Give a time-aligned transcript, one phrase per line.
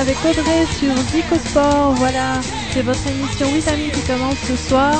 [0.00, 1.92] avec Audrey sur Zico Sport.
[1.96, 2.40] Voilà,
[2.70, 4.94] c'est votre émission Vitamine qui commence ce soir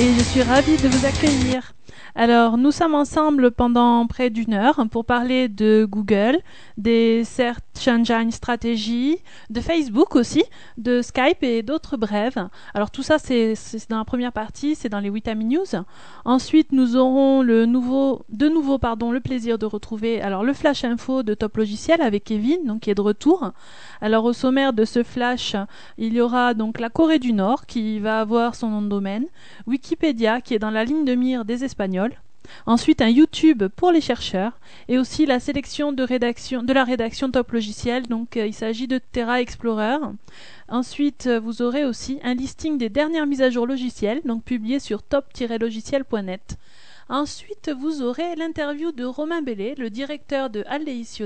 [0.00, 1.72] et je suis ravie de vous accueillir.
[2.16, 6.38] Alors, nous sommes ensemble pendant près d'une heure pour parler de Google,
[6.76, 9.18] des Search Engine Strategy,
[9.50, 10.44] de Facebook aussi,
[10.78, 12.48] de Skype et d'autres brèves.
[12.72, 13.54] Alors, tout ça, c'est
[13.90, 15.82] dans la première partie, c'est dans les Vitamin News.
[16.24, 20.84] Ensuite, nous aurons le nouveau, de nouveau pardon, le plaisir de retrouver alors le Flash
[20.84, 23.50] Info de Top Logiciel avec Kevin, donc qui est de retour.
[24.04, 25.56] Alors, au sommaire de ce flash,
[25.96, 29.24] il y aura donc la Corée du Nord qui va avoir son nom de domaine,
[29.66, 32.12] Wikipédia qui est dans la ligne de mire des Espagnols,
[32.66, 34.52] Ensuite, un YouTube pour les chercheurs
[34.88, 36.04] et aussi la sélection de,
[36.74, 38.06] la rédaction Top Logiciel.
[38.06, 39.96] Donc, euh, il s'agit de Terra Explorer.
[40.68, 44.80] Ensuite, euh, vous aurez aussi un listing des dernières mises à jour logicielles, donc publiées
[44.80, 46.58] sur top-logiciel.net.
[47.10, 51.20] Ensuite, vous aurez l'interview de Romain Bellet, le directeur de Aldeis.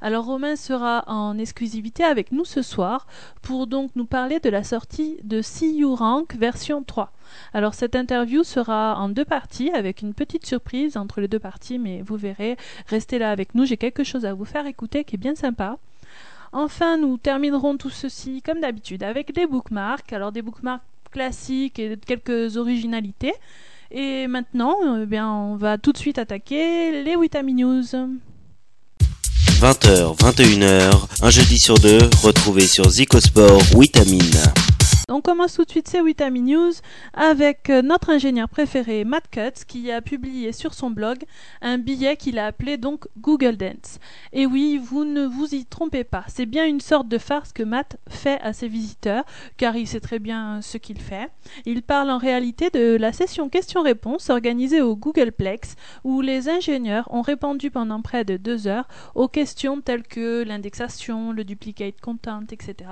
[0.00, 3.06] Alors Romain sera en exclusivité avec nous ce soir
[3.42, 7.10] pour donc nous parler de la sortie de CU Rank version 3.
[7.52, 11.78] Alors cette interview sera en deux parties avec une petite surprise entre les deux parties,
[11.78, 15.16] mais vous verrez, restez là avec nous, j'ai quelque chose à vous faire écouter qui
[15.16, 15.78] est bien sympa.
[16.52, 21.96] Enfin, nous terminerons tout ceci comme d'habitude avec des bookmarks, alors des bookmarks classiques et
[21.96, 23.34] quelques originalités.
[23.90, 24.76] Et maintenant,
[25.10, 27.84] eh on va tout de suite attaquer les Witami News.
[29.60, 30.90] 20h, 21h,
[31.22, 34.22] un jeudi sur deux, retrouvez sur Zicosport Witamine.
[35.10, 36.72] On commence tout de suite ces Witami News
[37.14, 41.24] avec euh, notre ingénieur préféré Matt Cutts qui a publié sur son blog
[41.62, 44.00] un billet qu'il a appelé donc Google Dance.
[44.34, 47.62] Et oui, vous ne vous y trompez pas, c'est bien une sorte de farce que
[47.62, 49.24] Matt fait à ses visiteurs
[49.56, 51.30] car il sait très bien ce qu'il fait.
[51.64, 57.22] Il parle en réalité de la session questions-réponses organisée au Googleplex où les ingénieurs ont
[57.22, 62.90] répondu pendant près de deux heures aux questions telles que l'indexation, le duplicate content, etc.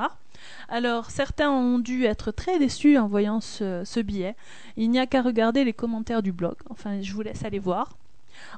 [0.68, 4.36] Alors certains ont dû être très déçus en voyant ce, billet.
[4.76, 6.56] Il n'y a qu'à regarder les commentaires du blog.
[6.70, 7.96] Enfin, je vous laisse aller voir.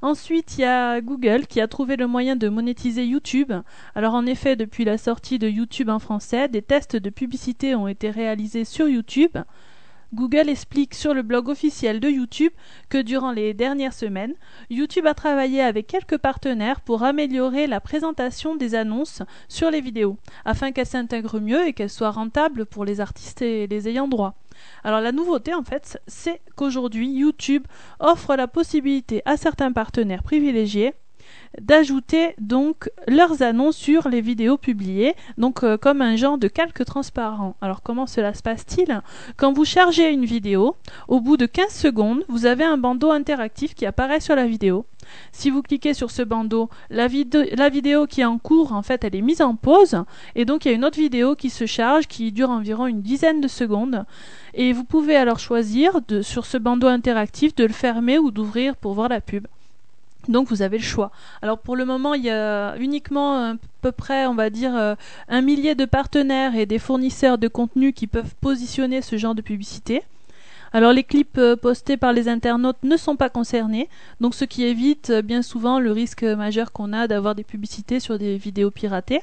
[0.02, 3.52] Ensuite, il y a Google qui a trouvé le moyen de monétiser YouTube.
[3.94, 7.88] Alors en effet, depuis la sortie de YouTube en français, des tests de publicité ont
[7.88, 9.36] été réalisés sur YouTube.
[10.14, 12.52] Google explique sur le blog officiel de YouTube
[12.88, 14.34] que durant les dernières semaines,
[14.70, 20.16] YouTube a travaillé avec quelques partenaires pour améliorer la présentation des annonces sur les vidéos,
[20.46, 24.34] afin qu'elles s'intègrent mieux et qu'elles soient rentables pour les artistes et les ayants droit.
[24.82, 27.66] Alors la nouveauté en fait, c'est qu'aujourd'hui YouTube
[28.00, 30.94] offre la possibilité à certains partenaires privilégiés
[31.60, 36.84] d'ajouter donc leurs annonces sur les vidéos publiées, donc euh, comme un genre de calque
[36.84, 37.56] transparent.
[37.60, 39.02] Alors comment cela se passe-t-il?
[39.36, 40.76] Quand vous chargez une vidéo,
[41.08, 44.86] au bout de 15 secondes, vous avez un bandeau interactif qui apparaît sur la vidéo.
[45.32, 49.14] Si vous cliquez sur ce bandeau, la, vidéo qui est en cours, en fait, elle
[49.14, 50.02] est mise en pause,
[50.34, 53.02] et donc il y a une autre vidéo qui se charge, qui dure environ une
[53.02, 54.04] dizaine de secondes,
[54.54, 58.94] et vous pouvez alors choisir sur ce bandeau interactif de le fermer ou d'ouvrir pour
[58.94, 59.46] voir la pub.
[60.28, 61.10] Donc vous avez le choix.
[61.42, 64.94] Alors pour le moment, il y a uniquement à peu près, on va dire, euh,
[65.28, 69.42] un millier de partenaires et des fournisseurs de contenu qui peuvent positionner ce genre de
[69.42, 70.02] publicité.
[70.72, 73.88] Alors les clips euh, postés par les internautes ne sont pas concernés,
[74.20, 78.00] donc ce qui évite euh, bien souvent le risque majeur qu'on a d'avoir des publicités
[78.00, 79.22] sur des vidéos piratées.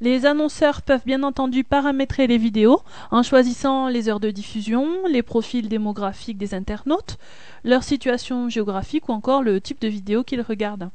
[0.00, 5.22] Les annonceurs peuvent bien entendu paramétrer les vidéos en choisissant les heures de diffusion, les
[5.22, 7.18] profils démographiques des internautes,
[7.64, 10.90] leur situation géographique ou encore le type de vidéo qu'ils regardent.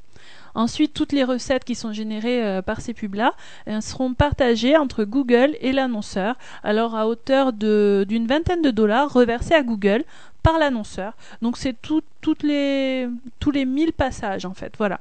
[0.53, 3.34] Ensuite, toutes les recettes qui sont générées euh, par ces pubs-là
[3.67, 9.53] euh, seront partagées entre Google et l'annonceur, alors à hauteur d'une vingtaine de dollars reversés
[9.53, 10.03] à Google
[10.44, 11.13] par l'annonceur.
[11.41, 13.07] Donc c'est tous les
[13.45, 14.73] 1000 passages en fait.
[14.78, 15.00] Voilà.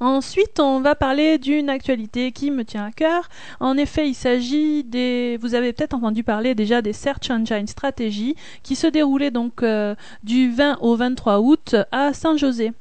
[0.00, 3.28] Ensuite, on va parler d'une actualité qui me tient à cœur.
[3.60, 5.38] En effet, il s'agit des.
[5.40, 9.94] Vous avez peut-être entendu parler déjà des Search Engine Strategy qui se déroulaient donc euh,
[10.22, 12.72] du 20 au 23 août à Saint-José.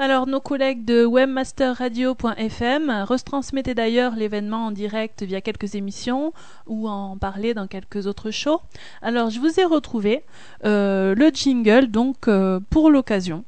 [0.00, 6.32] Alors, nos collègues de webmasterradio.fm retransmettaient d'ailleurs l'événement en direct via quelques émissions
[6.68, 8.60] ou en parlaient dans quelques autres shows.
[9.02, 10.22] Alors, je vous ai retrouvé
[10.64, 13.42] euh, le jingle donc euh, pour l'occasion.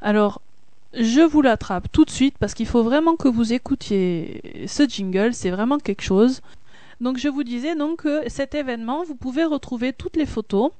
[0.00, 0.40] Alors,
[0.96, 5.34] je vous l'attrape tout de suite parce qu'il faut vraiment que vous écoutiez ce jingle,
[5.34, 6.40] c'est vraiment quelque chose.
[7.00, 10.70] Donc je vous disais donc que cet événement, vous pouvez retrouver toutes les photos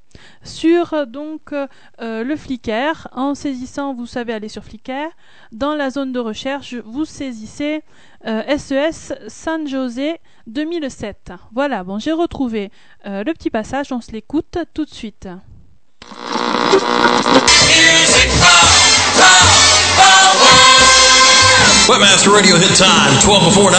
[0.43, 5.09] sur donc euh, le Flickr en saisissant, vous savez aller sur Flickr,
[5.51, 7.83] dans la zone de recherche, vous saisissez
[8.23, 8.91] SES euh, e
[9.27, 11.33] San José 2007.
[11.53, 12.71] Voilà, bon, j'ai retrouvé
[13.05, 15.27] euh, le petit passage, on se l'écoute tout de suite.
[21.85, 23.77] Webmaster Radio hit time, 12 before 9.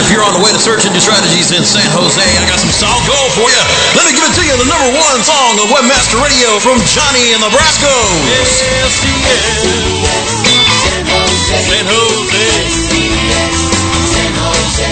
[0.00, 2.72] If you're on the way to search engine strategies in San Jose, I got some
[2.72, 3.60] song gold for you.
[3.92, 7.36] Let me give it to you, the number one song of Webmaster Radio from Johnny
[7.36, 7.92] Nebraska.
[8.48, 9.68] San Jose.
[10.80, 12.40] San Jose.
[14.16, 14.88] San Jose.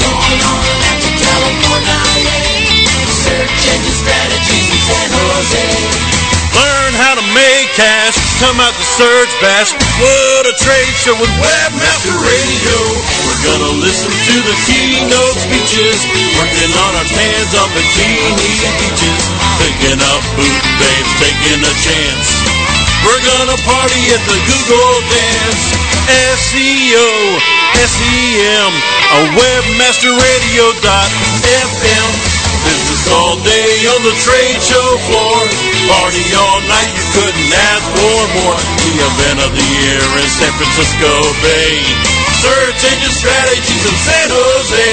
[0.00, 0.64] Going on
[1.12, 2.00] California.
[3.20, 6.15] Search engine strategies in San Jose
[6.96, 8.16] how to make cash.
[8.40, 9.72] Come out to Search Bash.
[10.00, 12.76] What a trade show with Webmaster Radio.
[13.28, 16.06] We're gonna listen to the keynote speeches.
[16.40, 19.28] Working on our hands on bikini beaches.
[19.60, 22.40] Picking up boot babes, taking a chance.
[23.04, 25.76] We're gonna party at the Google Dance.
[26.06, 27.38] SEO,
[27.76, 28.72] SEM,
[29.14, 32.25] a webmasterradio.fm.
[33.12, 35.36] All day on the trade show floor.
[35.86, 38.58] Party all night, you couldn't ask for more.
[38.82, 41.10] The event of the year in San Francisco
[41.42, 41.82] Bay.
[42.42, 44.86] Search engine strategies in San Jose.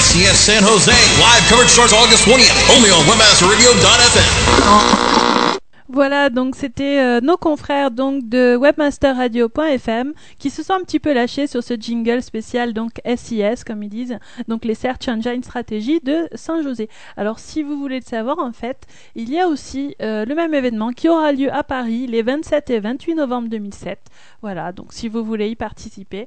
[0.00, 0.92] SES San Jose.
[1.20, 2.50] Live coverage starts August 20th.
[2.76, 5.60] Only on webmasterradio.fm.
[5.94, 11.12] Voilà, donc c'était euh, nos confrères donc de webmasterradio.fm qui se sont un petit peu
[11.12, 14.18] lâchés sur ce jingle spécial donc SIS comme ils disent,
[14.48, 16.88] donc les Search Engine Strategy de Saint-José.
[17.16, 20.52] Alors si vous voulez le savoir en fait, il y a aussi euh, le même
[20.52, 24.00] événement qui aura lieu à Paris les 27 et 28 novembre 2007.
[24.42, 26.26] Voilà, donc si vous voulez y participer,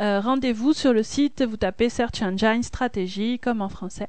[0.00, 4.06] euh, rendez-vous sur le site, vous tapez Search Engine Strategy comme en français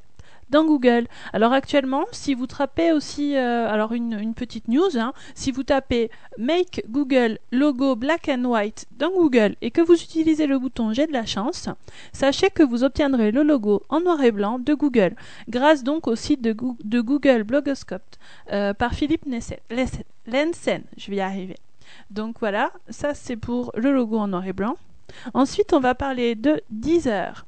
[0.51, 1.07] dans Google.
[1.33, 6.11] Alors actuellement, si vous tapez aussi, euh, alors une, petite news, hein, si vous tapez
[6.37, 11.07] Make Google Logo Black and White dans Google et que vous utilisez le bouton J'ai
[11.07, 11.69] de la chance,
[12.13, 15.15] sachez que vous obtiendrez le logo en noir et blanc de Google,
[15.49, 16.51] grâce donc au site de,
[17.01, 18.01] Google Blogoscope
[18.51, 20.83] euh, par Philippe Lensen.
[20.97, 21.57] Je vais y arriver.
[22.09, 24.75] Donc voilà, ça c'est pour le logo en noir et blanc.
[25.33, 27.45] Ensuite, on va parler de Deezer.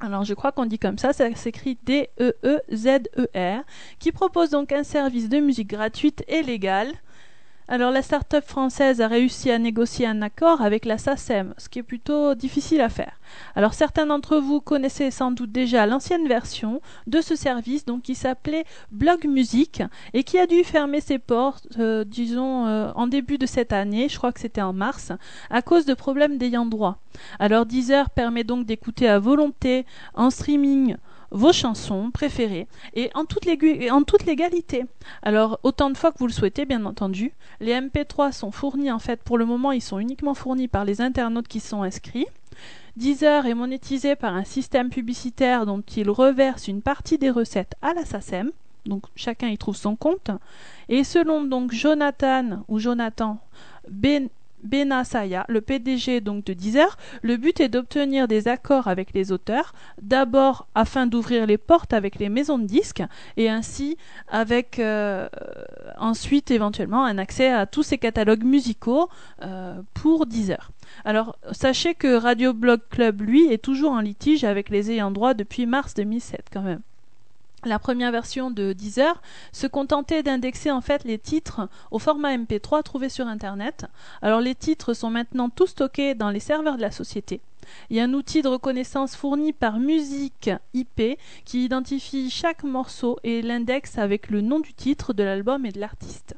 [0.00, 3.62] Alors je crois qu'on dit comme ça, ça s'écrit D-E-E-Z-E-R,
[3.98, 6.88] qui propose donc un service de musique gratuite et légal
[7.66, 11.78] alors la start-up française a réussi à négocier un accord avec la SACEM, ce qui
[11.78, 13.18] est plutôt difficile à faire.
[13.56, 18.14] Alors certains d'entre vous connaissaient sans doute déjà l'ancienne version de ce service donc qui
[18.14, 19.82] s'appelait Blog Music
[20.12, 24.08] et qui a dû fermer ses portes euh, disons euh, en début de cette année,
[24.10, 25.12] je crois que c'était en mars,
[25.48, 26.98] à cause de problèmes d'ayant droit.
[27.38, 30.96] Alors Deezer permet donc d'écouter à volonté en streaming
[31.34, 33.46] vos chansons préférées et en toute,
[33.90, 34.84] en toute légalité.
[35.22, 37.32] Alors autant de fois que vous le souhaitez bien entendu.
[37.60, 41.00] Les MP3 sont fournis en fait pour le moment ils sont uniquement fournis par les
[41.00, 42.26] internautes qui sont inscrits.
[42.96, 47.92] Deezer est monétisé par un système publicitaire dont il reverse une partie des recettes à
[47.92, 48.52] la SACEM.
[48.86, 50.30] Donc chacun y trouve son compte.
[50.88, 53.38] Et selon donc Jonathan ou Jonathan
[53.90, 54.28] Ben
[54.64, 59.72] Benasaya, le PDG donc de Deezer, le but est d'obtenir des accords avec les auteurs,
[60.00, 63.02] d'abord afin d'ouvrir les portes avec les maisons de disques
[63.36, 63.96] et ainsi
[64.28, 65.28] avec euh,
[65.98, 69.08] ensuite éventuellement un accès à tous ces catalogues musicaux
[69.42, 70.70] euh, pour Deezer.
[71.04, 75.34] Alors sachez que Radio Blog Club lui est toujours en litige avec les ayants droit
[75.34, 76.80] depuis mars 2007 quand même
[77.66, 79.20] la première version de Deezer
[79.52, 83.86] se contentait d'indexer en fait les titres au format MP3 trouvé sur internet.
[84.22, 87.40] Alors les titres sont maintenant tous stockés dans les serveurs de la société.
[87.90, 93.18] Il y a un outil de reconnaissance fourni par Musique IP qui identifie chaque morceau
[93.24, 96.36] et l'indexe avec le nom du titre de l'album et de l'artiste.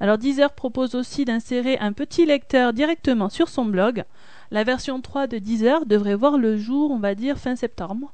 [0.00, 4.04] Alors Deezer propose aussi d'insérer un petit lecteur directement sur son blog.
[4.50, 8.12] La version 3 de Deezer devrait voir le jour, on va dire, fin septembre.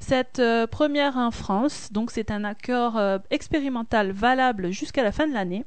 [0.00, 5.26] Cette euh, première en France, donc c'est un accord euh, expérimental valable jusqu'à la fin
[5.26, 5.64] de l'année.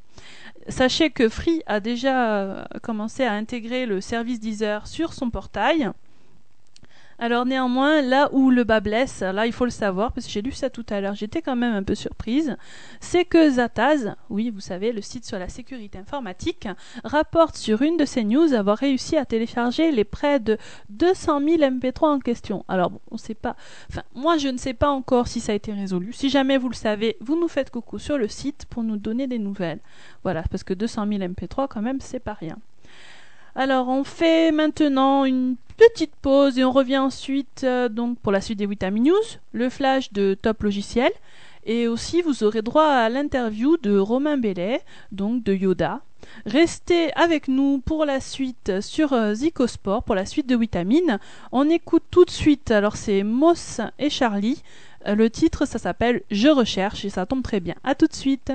[0.68, 5.92] Sachez que Free a déjà euh, commencé à intégrer le service Deezer sur son portail.
[7.22, 10.42] Alors néanmoins, là où le bas blesse, là il faut le savoir, parce que j'ai
[10.42, 12.56] lu ça tout à l'heure, j'étais quand même un peu surprise,
[13.02, 16.70] c'est que Zataz, oui vous savez, le site sur la sécurité informatique,
[17.04, 20.58] rapporte sur une de ses news avoir réussi à télécharger les près de
[20.92, 22.64] 200 000 MP3 en question.
[22.70, 23.58] Alors bon, on sait pas,
[23.92, 26.14] enfin moi je ne sais pas encore si ça a été résolu.
[26.14, 29.28] Si jamais vous le savez, vous nous faites coucou sur le site pour nous donner
[29.28, 29.80] des nouvelles.
[30.24, 32.58] Voilà, parce que 200 000 MP3 quand même c'est pas rien.
[33.56, 38.42] Alors on fait maintenant une petite pause et on revient ensuite euh, donc pour la
[38.42, 41.12] suite des Vitamin News, le flash de Top Logiciel
[41.66, 46.02] et aussi vous aurez droit à l'interview de Romain Bellet, donc de Yoda.
[46.46, 51.20] Restez avec nous pour la suite sur euh, Zicosport, pour la suite de Vitamine.
[51.52, 54.62] On écoute tout de suite, alors c'est Moss et Charlie.
[55.08, 57.76] Euh, le titre ça s'appelle Je recherche et ça tombe très bien.
[57.84, 58.52] A tout de suite.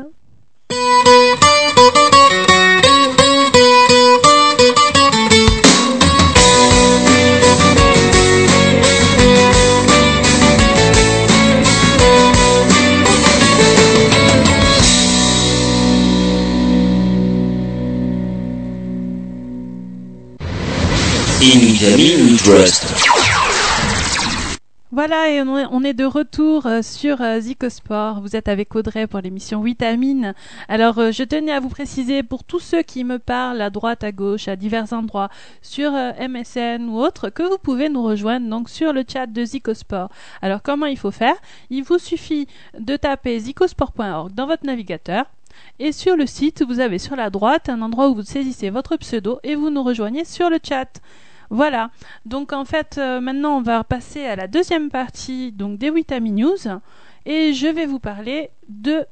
[24.93, 28.21] Voilà, et on est, de retour euh, sur euh, Zicosport.
[28.21, 30.35] Vous êtes avec Audrey pour l'émission Vitamine.
[30.69, 34.05] Alors, euh, je tenais à vous préciser pour tous ceux qui me parlent à droite,
[34.05, 35.31] à gauche, à divers endroits,
[35.63, 40.11] sur MSN ou autre, que vous pouvez nous rejoindre donc sur le chat de Zicosport.
[40.43, 41.37] Alors, comment il faut faire?
[41.71, 42.47] Il vous suffit
[42.79, 45.25] de taper zicosport.org dans votre navigateur.
[45.79, 48.97] Et sur le site, vous avez sur la droite un endroit où vous saisissez votre
[48.97, 51.01] pseudo et vous nous rejoignez sur le chat.
[51.51, 51.91] Voilà.
[52.27, 56.33] Donc en fait, euh, maintenant on va passer à la deuxième partie donc des Witami
[56.33, 56.81] News
[57.27, 59.05] et je vais vous parler de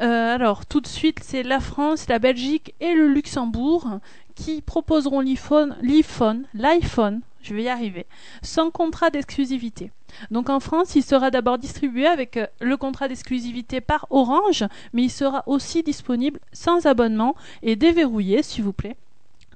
[0.00, 4.00] euh, alors tout de suite c'est la France, la Belgique et le Luxembourg
[4.34, 8.06] qui proposeront l'iPhone, l'iPhone, l'iPhone, je vais y arriver,
[8.42, 9.90] sans contrat d'exclusivité.
[10.30, 15.04] Donc en France, il sera d'abord distribué avec euh, le contrat d'exclusivité par Orange, mais
[15.04, 18.96] il sera aussi disponible sans abonnement et déverrouillé, s'il vous plaît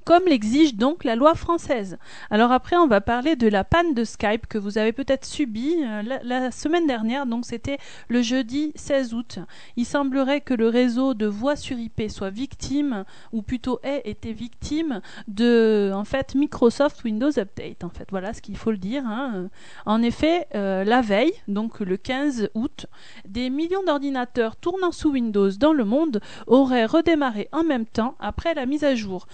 [0.05, 1.99] comme l'exige donc la loi française.
[2.31, 5.77] Alors après, on va parler de la panne de Skype que vous avez peut-être subie
[5.85, 7.79] euh, la, semaine dernière, donc c'était
[8.09, 9.39] le jeudi 16 août.
[9.77, 14.33] Il semblerait que le réseau de voix sur IP soit victime, ou plutôt ait été
[14.33, 17.85] victime de, en fait, Microsoft Windows Update.
[17.85, 19.05] En fait, voilà ce qu'il faut le dire.
[19.07, 19.49] hein.
[19.87, 22.87] En effet, euh, la veille, donc le 15 août,
[23.27, 28.55] des millions d'ordinateurs tournant sous Windows dans le monde auraient redémarré en même temps après
[28.55, 29.27] la mise à jour,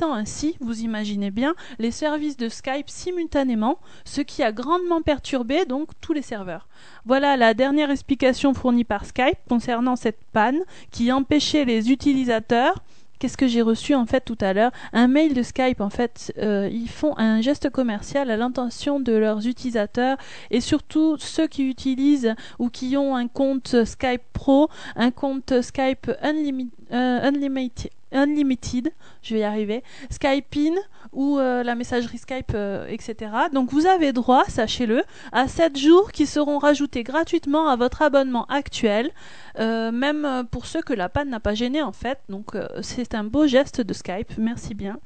[0.00, 5.90] ainsi, vous imaginez bien, les services de Skype simultanément, ce qui a grandement perturbé donc
[6.00, 6.68] tous les serveurs.
[7.04, 12.82] Voilà la dernière explication fournie par Skype concernant cette panne qui empêchait les utilisateurs
[13.22, 16.32] Qu'est-ce que j'ai reçu en fait tout à l'heure Un mail de Skype en fait.
[16.38, 20.16] euh, ils font un geste commercial à l'intention de leurs utilisateurs
[20.50, 26.08] et surtout ceux qui utilisent ou qui ont un compte Skype Pro, un compte Skype
[26.08, 28.92] euh, Unlimited, Unlimited,
[29.22, 30.74] je vais y arriver, Skype In
[31.12, 33.30] ou euh, la messagerie Skype, euh, etc.
[33.52, 35.02] Donc vous avez droit, sachez-le,
[35.32, 39.10] à 7 jours qui seront rajoutés gratuitement à votre abonnement actuel,
[39.58, 42.18] euh, même pour ceux que la panne n'a pas gêné en fait.
[42.28, 44.98] Donc c'est un beau geste de Skype, merci bien.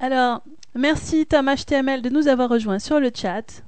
[0.00, 0.42] Alors,
[0.74, 3.64] merci Tom HTML de nous avoir rejoints sur le chat.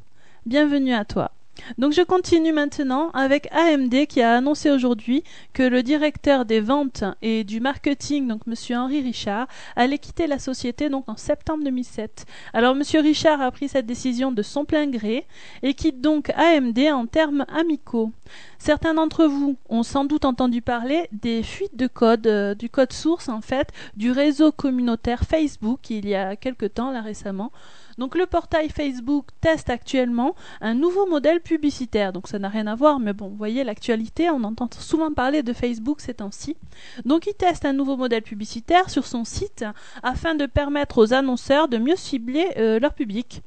[0.46, 1.32] Bienvenue à toi.
[1.78, 7.04] Donc je continue maintenant avec AMD qui a annoncé aujourd'hui que le directeur des ventes
[7.22, 12.26] et du marketing, donc monsieur Henri Richard, allait quitter la société donc en septembre 2007.
[12.52, 15.26] Alors monsieur Richard a pris cette décision de son plein gré
[15.62, 18.12] et quitte donc AMD en termes amicaux.
[18.58, 22.92] Certains d'entre vous ont sans doute entendu parler des fuites de code, euh, du code
[22.92, 27.52] source en fait, du réseau communautaire Facebook il y a quelque temps là récemment.
[28.00, 32.14] Donc le portail Facebook teste actuellement un nouveau modèle publicitaire.
[32.14, 35.42] Donc ça n'a rien à voir, mais bon, vous voyez l'actualité, on entend souvent parler
[35.42, 36.56] de Facebook ces temps-ci.
[37.04, 39.66] Donc il teste un nouveau modèle publicitaire sur son site
[40.02, 43.42] afin de permettre aux annonceurs de mieux cibler euh, leur public.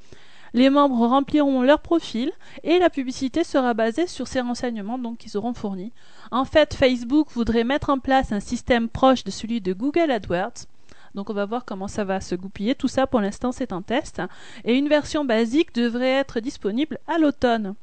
[0.54, 2.32] Les membres rempliront leur profil
[2.64, 5.94] et la publicité sera basée sur ces renseignements donc qu'ils auront fournis.
[6.30, 10.68] En fait, Facebook voudrait mettre en place un système proche de celui de Google AdWords.
[11.16, 12.76] Donc on va voir comment ça va se goupiller.
[12.76, 14.22] Tout ça pour l'instant c'est un test.
[14.66, 17.76] Et une version basique devrait être disponible à l'automne.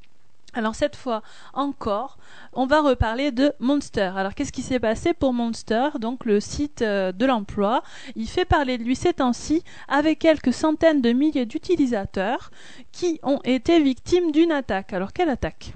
[0.53, 1.23] Alors cette fois
[1.55, 2.19] encore,
[2.53, 4.13] on va reparler de Monster.
[4.17, 5.91] Alors qu'est-ce qui s'est passé pour Monster?
[6.01, 7.83] Donc le site euh, de l'emploi,
[8.17, 12.51] il fait parler de lui ces temps-ci avec quelques centaines de milliers d'utilisateurs
[12.91, 14.93] qui ont été victimes d'une attaque.
[14.93, 15.75] Alors quelle attaque?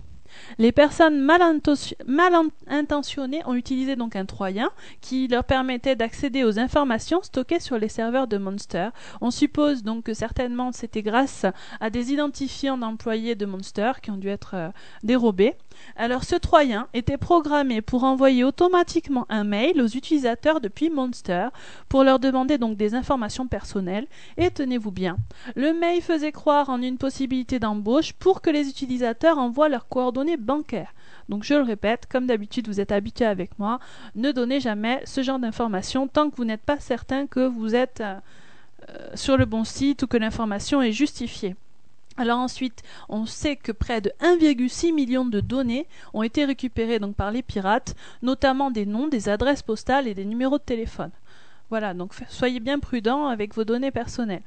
[0.58, 4.70] Les personnes mal, intention- mal in- intentionnées ont utilisé donc un troyen
[5.00, 8.88] qui leur permettait d'accéder aux informations stockées sur les serveurs de Monster.
[9.20, 11.46] On suppose donc que certainement c'était grâce
[11.80, 14.68] à des identifiants d'employés de Monster qui ont dû être euh,
[15.02, 15.54] dérobés.
[15.96, 21.48] Alors ce troyen était programmé pour envoyer automatiquement un mail aux utilisateurs depuis Monster
[21.88, 25.16] pour leur demander donc des informations personnelles et tenez-vous bien,
[25.56, 30.36] le mail faisait croire en une possibilité d'embauche pour que les utilisateurs envoient leurs coordonnées
[30.36, 30.94] bancaires.
[31.28, 33.78] Donc je le répète, comme d'habitude vous êtes habitué avec moi,
[34.14, 38.00] ne donnez jamais ce genre d'informations tant que vous n'êtes pas certain que vous êtes
[38.00, 38.16] euh,
[39.14, 41.56] sur le bon site ou que l'information est justifiée.
[42.16, 47.16] Alors ensuite, on sait que près de 1,6 million de données ont été récupérées donc
[47.16, 51.10] par les pirates, notamment des noms, des adresses postales et des numéros de téléphone.
[51.70, 54.44] Voilà, donc soyez bien prudents avec vos données personnelles.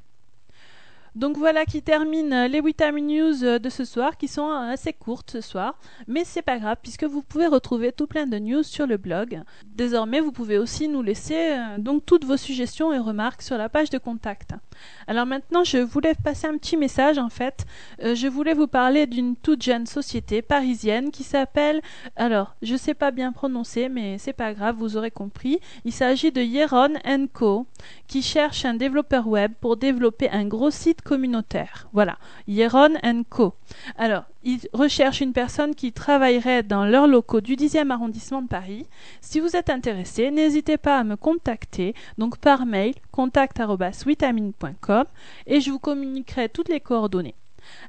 [1.18, 4.72] Donc voilà qui termine euh, les Vitamin News euh, de ce soir, qui sont euh,
[4.72, 8.38] assez courtes ce soir, mais c'est pas grave puisque vous pouvez retrouver tout plein de
[8.38, 9.42] news sur le blog.
[9.66, 13.90] Désormais, vous pouvez aussi nous laisser donc toutes vos suggestions et remarques sur la page
[13.90, 14.52] de contact.
[15.08, 17.66] Alors maintenant, je voulais passer un petit message en fait.
[18.00, 21.82] Je voulais vous parler d'une toute jeune société parisienne qui s'appelle,
[22.16, 25.60] alors je sais pas bien prononcer, mais c'est pas grave, vous aurez compris.
[25.84, 26.94] Il s'agit de Yeron
[27.34, 27.66] Co
[28.08, 31.88] qui cherche un développeur web pour développer un gros site communautaire.
[31.94, 32.96] Voilà, Hieron
[33.30, 33.54] Co.
[33.98, 38.86] Alors, ils recherchent une personne qui travaillerait dans leurs locaux du 10e arrondissement de Paris.
[39.22, 45.06] Si vous êtes intéressé, n'hésitez pas à me contacter, donc par mail, contact.witamine.com,
[45.48, 47.36] et je vous communiquerai toutes les coordonnées.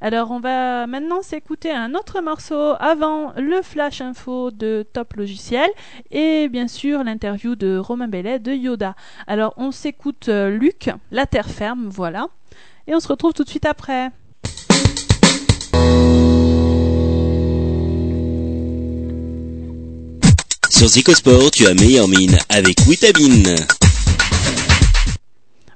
[0.00, 5.68] Alors on va maintenant s'écouter un autre morceau avant le flash info de Top Logiciel
[6.10, 8.96] et bien sûr l'interview de Romain Bellet de Yoda.
[9.26, 12.28] Alors on s'écoute euh, Luc, La Terre ferme, voilà.
[12.88, 14.10] Et on se retrouve tout de suite après.
[20.70, 23.56] Sur Zicosport, tu as meilleure mine avec Witamine.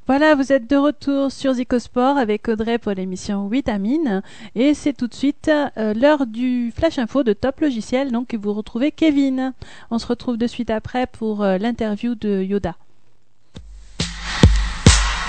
[0.07, 4.23] Voilà, vous êtes de retour sur Zicosport avec Audrey pour l'émission Vitamine.
[4.55, 8.11] Et c'est tout de suite euh, l'heure du Flash Info de Top Logiciel.
[8.11, 9.53] Donc vous retrouvez Kevin.
[9.91, 12.75] On se retrouve de suite après pour euh, l'interview de Yoda.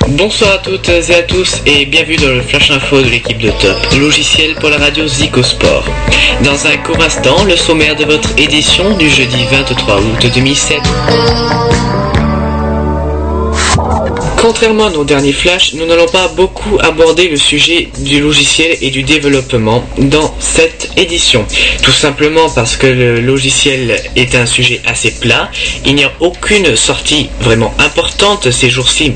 [0.09, 3.49] Bonsoir à toutes et à tous et bienvenue dans le Flash Info de l'équipe de
[3.51, 5.85] Top, logiciel pour la radio Zicosport.
[6.43, 10.77] Dans un court instant, le sommaire de votre édition du jeudi 23 août 2007.
[14.43, 18.89] Contrairement à nos derniers flashs, nous n'allons pas beaucoup aborder le sujet du logiciel et
[18.89, 21.45] du développement dans cette édition.
[21.81, 25.49] Tout simplement parce que le logiciel est un sujet assez plat,
[25.85, 29.13] il n'y a aucune sortie vraiment importante ces jours-ci,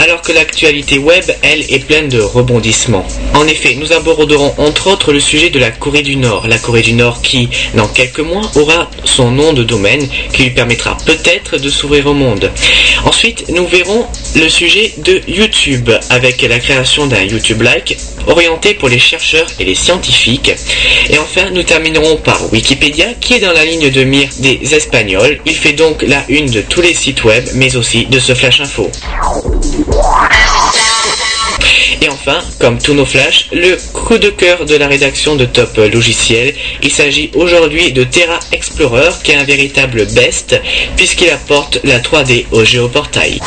[0.00, 3.06] alors que l'actualité web, elle, est pleine de rebondissements.
[3.32, 6.82] En effet, nous aborderons entre autres le sujet de la Corée du Nord, la Corée
[6.82, 11.56] du Nord qui, dans quelques mois, aura son nom de domaine qui lui permettra peut-être
[11.56, 12.50] de s'ouvrir au monde.
[13.06, 18.98] Ensuite, nous verrons le sujet de YouTube avec la création d'un YouTube-like orienté pour les
[18.98, 20.50] chercheurs et les scientifiques.
[21.08, 25.38] Et enfin, nous terminerons par Wikipédia qui est dans la ligne de mire des Espagnols.
[25.46, 28.60] Il fait donc la une de tous les sites web, mais aussi de ce Flash
[28.60, 28.90] Info.
[32.00, 35.76] Et enfin, comme tous nos flashs, le coup de cœur de la rédaction de Top
[35.76, 36.54] Logiciel.
[36.82, 40.60] Il s'agit aujourd'hui de Terra Explorer qui est un véritable best
[40.96, 43.40] puisqu'il apporte la 3D au géoportail.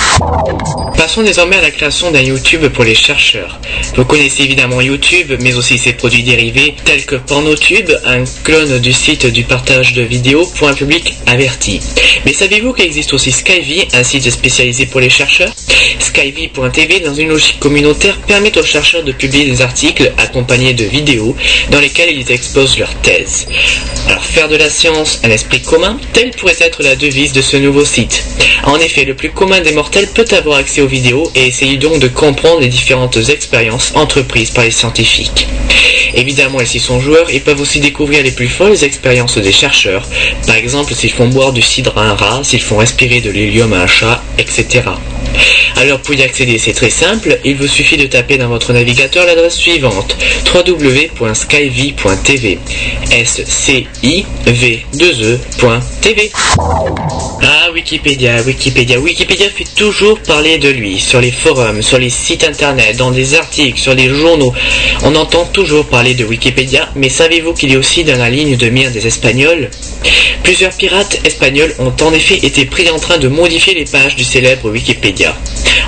[0.98, 3.60] Passons désormais à la création d'un YouTube pour les chercheurs.
[3.96, 8.92] Vous connaissez évidemment YouTube, mais aussi ses produits dérivés tels que PornoTube, un clone du
[8.92, 11.80] site du partage de vidéos pour un public averti.
[12.26, 15.54] Mais savez-vous qu'il existe aussi Skyvie, un site spécialisé pour les chercheurs?
[16.00, 21.36] Skyvie.tv, dans une logique communautaire, permet aux chercheurs de publier des articles accompagnés de vidéos
[21.70, 23.48] dans lesquels ils exposent leurs thèses.
[24.08, 27.58] Alors faire de la science un esprit commun, telle pourrait être la devise de ce
[27.58, 28.24] nouveau site.
[28.64, 32.00] En effet, le plus commun des mortels peut avoir accès aux vidéos et essayer donc
[32.00, 35.48] de comprendre les différentes expériences entreprises par les scientifiques.
[36.14, 40.08] Évidemment, et s'ils sont joueurs, ils peuvent aussi découvrir les plus folles expériences des chercheurs,
[40.46, 43.72] par exemple s'ils font boire du cidre à un rat, s'ils font respirer de l'hélium
[43.74, 44.82] à un chat, etc.
[45.78, 49.26] Alors pour y accéder, c'est très simple, il vous suffit de taper dans votre navigateur
[49.26, 50.16] l'adresse suivante
[50.54, 52.60] www.skyv.tv
[53.12, 56.32] s c i v 2 e.tv.
[57.44, 62.44] Ah Wikipédia, Wikipédia, Wikipédia fait toujours parler de lui sur les forums, sur les sites
[62.44, 64.54] internet, dans des articles, sur les journaux.
[65.04, 68.70] On entend toujours parler de Wikipédia, mais savez-vous qu'il est aussi dans la ligne de
[68.70, 69.70] mire des Espagnols?
[70.44, 74.24] Plusieurs pirates espagnols ont en effet été pris en train de modifier les pages du
[74.24, 75.21] célèbre Wikipédia.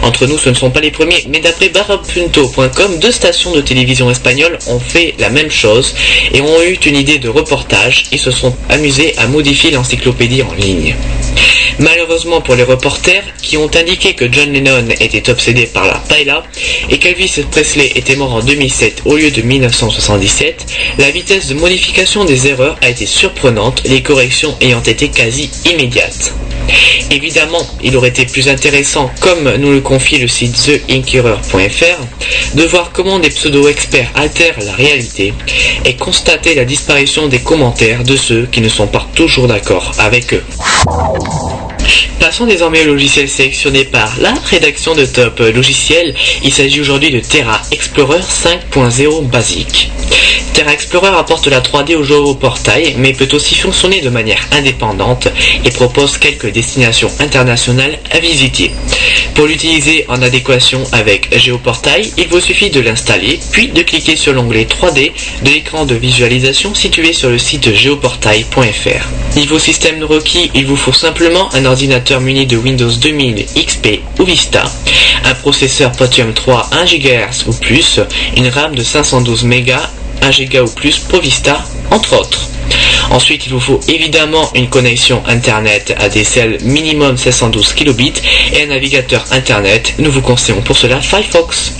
[0.01, 4.09] Entre nous, ce ne sont pas les premiers, mais d'après barrapunto.com, deux stations de télévision
[4.09, 5.95] espagnoles ont fait la même chose
[6.33, 10.53] et ont eu une idée de reportage et se sont amusés à modifier l'encyclopédie en
[10.53, 10.95] ligne.
[11.79, 16.43] Malheureusement pour les reporters qui ont indiqué que John Lennon était obsédé par la paella
[16.89, 20.65] et qu'Elvis Presley était mort en 2007 au lieu de 1977,
[20.99, 26.33] la vitesse de modification des erreurs a été surprenante, les corrections ayant été quasi immédiates.
[27.11, 32.91] Évidemment, il aurait été plus intéressant, comme nous le confie le site TheInquirer.fr, de voir
[32.91, 35.33] comment des pseudo-experts altèrent la réalité
[35.85, 40.33] et constater la disparition des commentaires de ceux qui ne sont pas toujours d'accord avec
[40.33, 40.43] eux.
[42.19, 46.15] Passons désormais au logiciel sélectionné par la rédaction de Top Logiciel.
[46.43, 49.91] Il s'agit aujourd'hui de Terra Explorer 5.0 basique.
[50.53, 55.27] Terra Explorer apporte la 3D au géoportail, mais peut aussi fonctionner de manière indépendante
[55.65, 58.71] et propose quelques destinations internationales à visiter.
[59.33, 64.31] Pour l'utiliser en adéquation avec Géoportail, il vous suffit de l'installer, puis de cliquer sur
[64.31, 65.11] l'onglet 3D
[65.43, 69.35] de l'écran de visualisation situé sur le site géoportail.fr.
[69.35, 71.72] Niveau système requis, il vous faut simplement un ordinateur
[72.21, 74.63] muni de Windows 2000, XP ou Vista,
[75.25, 77.99] un processeur Pentium 3 1 GHz ou plus,
[78.37, 79.71] une RAM de 512 MB,
[80.21, 82.52] 1 Go ou plus pour Vista, entre autres.
[83.11, 88.13] Ensuite, il vous faut évidemment une connexion Internet ADSL minimum 712 kilobits
[88.53, 89.95] et un navigateur Internet.
[89.99, 91.73] Nous vous conseillons pour cela Firefox.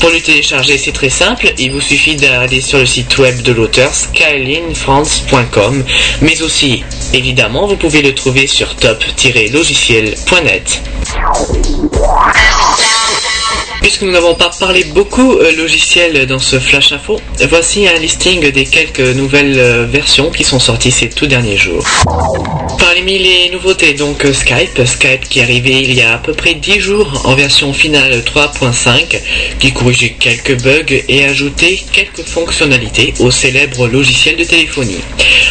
[0.00, 1.52] Pour le télécharger, c'est très simple.
[1.58, 5.84] Il vous suffit d'aller sur le site web de l'auteur skylinefrance.com,
[6.22, 10.82] mais aussi, évidemment, vous pouvez le trouver sur top-logiciel.net.
[13.82, 18.50] Puisque nous n'avons pas parlé beaucoup euh, logiciel dans ce flash info, voici un listing
[18.52, 21.84] des quelques nouvelles euh, versions qui sont sorties ces tout derniers jours.
[22.82, 26.32] Parmi les nouveautés, donc euh, Skype, Skype qui est arrivé il y a à peu
[26.32, 29.20] près 10 jours en version finale 3.5,
[29.60, 34.98] qui corrigeait quelques bugs et ajoutait quelques fonctionnalités au célèbre logiciel de téléphonie.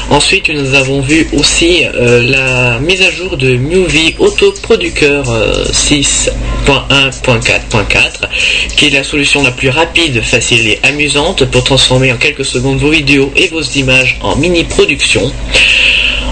[0.10, 8.28] Ensuite, nous avons vu aussi euh, la mise à jour de Movie Autoproducteur euh, 6.1.4.4,
[8.76, 12.80] qui est la solution la plus rapide, facile et amusante pour transformer en quelques secondes
[12.80, 15.32] vos vidéos et vos images en mini-production.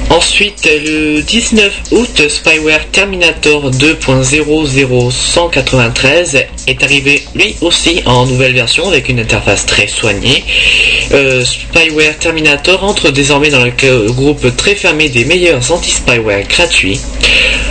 [0.09, 9.09] Ensuite, le 19 août, Spyware Terminator 2.00193 est arrivé lui aussi en nouvelle version avec
[9.09, 10.43] une interface très soignée.
[11.11, 13.71] Euh, Spyware Terminator entre désormais dans le
[14.11, 16.99] groupe très fermé des meilleurs anti-spyware gratuits.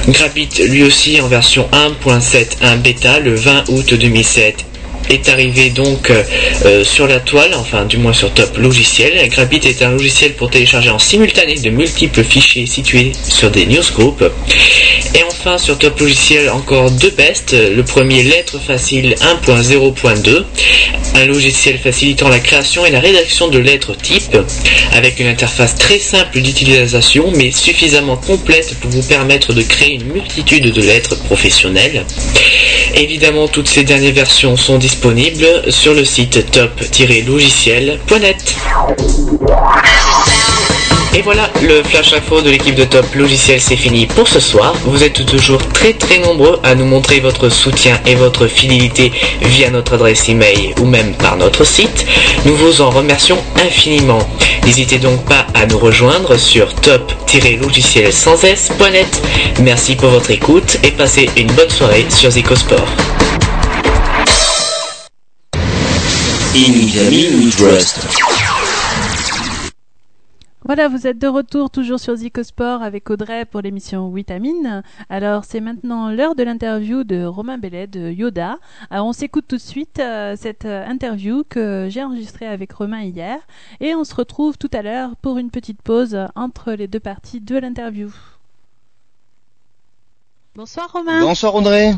[0.09, 4.65] Grabit lui aussi en version 1.7.1 bêta le 20 août 2007
[5.09, 6.23] est arrivé donc euh,
[6.65, 9.29] euh, sur la toile, enfin du moins sur Top Logiciel.
[9.29, 14.25] Grabit est un logiciel pour télécharger en simultané de multiples fichiers situés sur des newsgroups.
[15.15, 17.55] Et enfin sur Top Logiciel encore deux bestes.
[17.55, 20.45] Le premier Lettres Facile 1.0.2,
[21.15, 24.37] un logiciel facilitant la création et la rédaction de lettres type,
[24.93, 30.05] avec une interface très simple d'utilisation mais suffisamment complète pour vous permettre de créer une
[30.05, 32.05] multitude de lettres professionnelles.
[32.95, 34.98] Évidemment, toutes ces dernières versions sont disponibles
[35.71, 38.57] sur le site top-logiciel.net.
[41.15, 44.75] Et voilà, le flash info de l'équipe de Top Logiciel c'est fini pour ce soir.
[44.85, 49.71] Vous êtes toujours très très nombreux à nous montrer votre soutien et votre fidélité via
[49.71, 52.07] notre adresse email ou même par notre site.
[52.45, 54.29] Nous vous en remercions infiniment.
[54.65, 59.23] N'hésitez donc pas à nous rejoindre sur top-logiciel sans s.net.
[59.61, 62.89] Merci pour votre écoute et passez une bonne soirée sur Zicosport.
[70.65, 74.83] Voilà, vous êtes de retour toujours sur Zicosport avec Audrey pour l'émission Vitamine.
[75.11, 78.59] Alors, c'est maintenant l'heure de l'interview de Romain Bellet de Yoda.
[78.91, 83.03] Alors, on s'écoute tout de suite euh, cette euh, interview que j'ai enregistrée avec Romain
[83.03, 83.39] hier.
[83.81, 87.41] Et on se retrouve tout à l'heure pour une petite pause entre les deux parties
[87.41, 88.11] de l'interview.
[90.55, 91.21] Bonsoir Romain.
[91.21, 91.95] Bonsoir Audrey.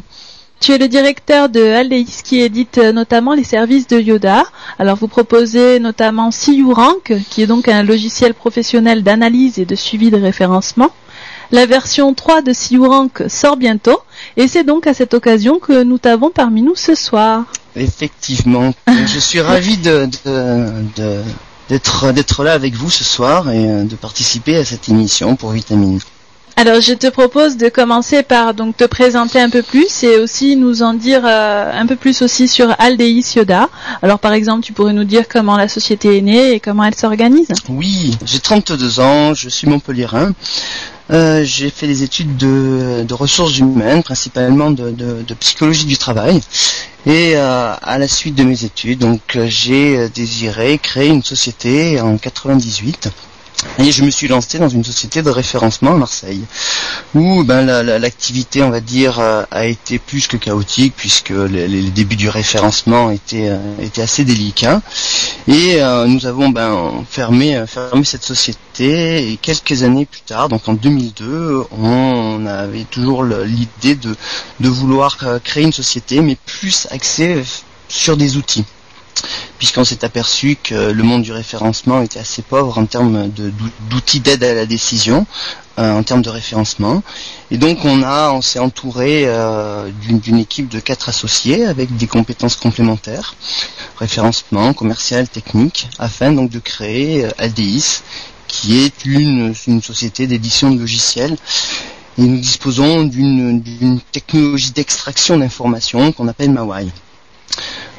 [0.60, 4.44] Tu es le directeur de Aldeis qui édite euh, notamment les services de Yoda.
[4.78, 10.10] Alors vous proposez notamment CURank, qui est donc un logiciel professionnel d'analyse et de suivi
[10.10, 10.90] de référencement.
[11.50, 14.00] La version 3 de CURank sort bientôt
[14.36, 17.44] et c'est donc à cette occasion que nous t'avons parmi nous ce soir.
[17.74, 20.28] Effectivement, je suis ravi d'être
[21.70, 26.00] d'être là avec vous ce soir et euh, de participer à cette émission pour Vitamine.
[26.60, 30.56] Alors je te propose de commencer par donc te présenter un peu plus et aussi
[30.56, 33.70] nous en dire euh, un peu plus aussi sur Aldeis Yoda.
[34.02, 36.94] Alors par exemple tu pourrais nous dire comment la société est née et comment elle
[36.94, 37.48] s'organise.
[37.70, 40.34] Oui, j'ai 32 ans, je suis montpelliérain.
[41.10, 46.42] Euh, j'ai fait des études de, ressources humaines, principalement de, psychologie du travail.
[47.06, 52.18] Et euh, à la suite de mes études, donc j'ai désiré créer une société en
[52.18, 53.08] 98.
[53.78, 56.42] Et je me suis lancé dans une société de référencement à Marseille,
[57.14, 61.30] où ben, la- la- l'activité, on va dire, euh, a été plus que chaotique, puisque
[61.30, 64.80] les, débuts du référencement étaient, euh, assez délicats.
[65.46, 67.62] Et euh, nous avons ben, fermé,
[68.04, 74.16] cette société, et quelques années plus tard, donc en 2002, on avait toujours l'idée de,
[74.68, 77.42] vouloir créer une société, mais plus axée
[77.88, 78.64] sur des outils
[79.58, 83.28] puisqu'on s'est aperçu que le monde du référencement était assez pauvre en termes
[83.90, 85.26] d'outils d'aide à la décision,
[85.78, 87.02] euh, en termes de référencement.
[87.50, 89.90] Et donc on a, on s'est entouré euh,
[90.22, 93.34] d'une équipe de quatre associés avec des compétences complémentaires,
[93.98, 98.02] référencement, commercial, technique, afin donc de créer euh, Aldeis,
[98.48, 101.36] qui est une, une société d'édition de logiciels.
[102.18, 106.88] Et nous disposons d'une technologie d'extraction d'informations qu'on appelle Mawai.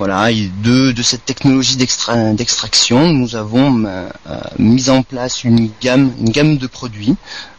[0.03, 0.31] Voilà,
[0.63, 6.11] de, cette technologie d'extra- d'extraction, nous avons euh, euh, mis en place une gamme,
[6.57, 7.13] de produits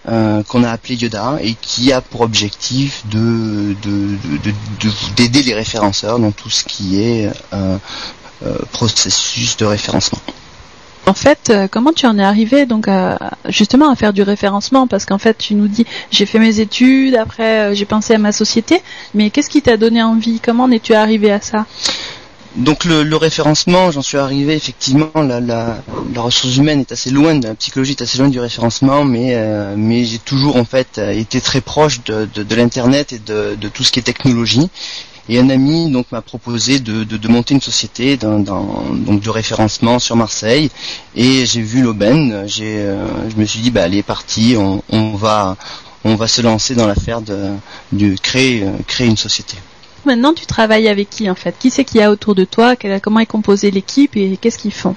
[0.08, 5.14] euh, qu'on a appelé Yoda et qui a pour objectif de de- de- de- de-
[5.14, 7.30] d'aider les référenceurs dans tout ce qui est
[8.72, 10.18] processus de référencement.
[11.06, 12.88] En fait, comment tu en es arrivé donc
[13.48, 14.88] justement à faire du référencement?
[14.88, 18.32] Parce qu'en fait, tu nous dis j'ai fait mes études, après j'ai pensé à ma
[18.32, 18.82] société,
[19.14, 20.40] mais qu'est-ce qui t'a donné envie?
[20.40, 21.66] Comment en es-tu arrivé à ça?
[22.56, 25.10] Donc le, référencement, j'en suis arrivé effectivement.
[25.14, 25.82] La,
[26.16, 30.04] ressource humaine est assez loin, de la psychologie est assez loin du référencement, mais euh,
[30.04, 34.00] j'ai toujours en fait euh, été très proche de, l'internet et de, tout ce qui
[34.00, 34.68] est technologie.
[35.28, 40.70] Et un ami donc m'a proposé de, monter une société de référencement sur Marseille.
[41.16, 42.32] Et j'ai vu l'aubaine.
[42.32, 45.56] Euh, je me suis dit bah allez parti, on, va
[46.26, 47.56] se lancer dans l'affaire de,
[48.22, 48.62] créer
[49.00, 49.56] une société.
[50.04, 51.54] Maintenant, tu travailles avec qui en fait?
[51.58, 52.74] Qui c'est qu'il y a autour de toi?
[53.02, 54.96] Comment est composée l'équipe et qu'est-ce qu'ils font?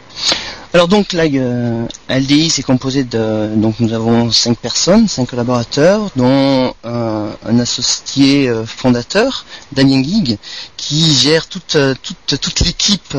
[0.74, 6.10] Alors donc là, euh, LDI c'est composé de donc nous avons cinq personnes, cinq collaborateurs,
[6.18, 10.38] dont euh, un associé euh, fondateur, Damien Guig,
[10.76, 13.16] qui gère toute toute toute l'équipe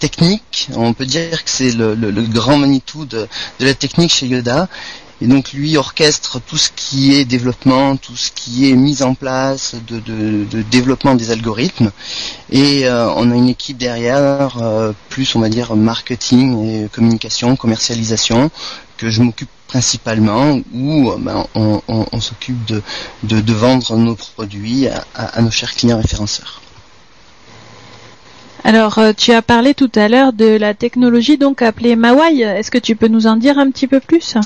[0.00, 0.68] technique.
[0.74, 3.28] On peut dire que c'est le, le- le grand Manitou de
[3.60, 4.68] la technique chez Yoda.
[5.22, 9.14] Et donc lui orchestre tout ce qui est développement, tout ce qui est mise en
[9.14, 11.90] place de, développement des algorithmes.
[12.50, 17.56] Et euh, on a une équipe derrière, euh, plus on va dire marketing et communication,
[17.56, 18.50] commercialisation,
[18.98, 25.40] que je m'occupe principalement, où euh, ben, on, s'occupe de, vendre nos produits à, à-
[25.40, 26.60] nos chers clients référenceurs.
[28.64, 32.40] Alors, tu as parlé tout à l'heure de la technologie donc appelée Mawai.
[32.40, 34.36] Est-ce que tu peux nous en dire un petit peu plus?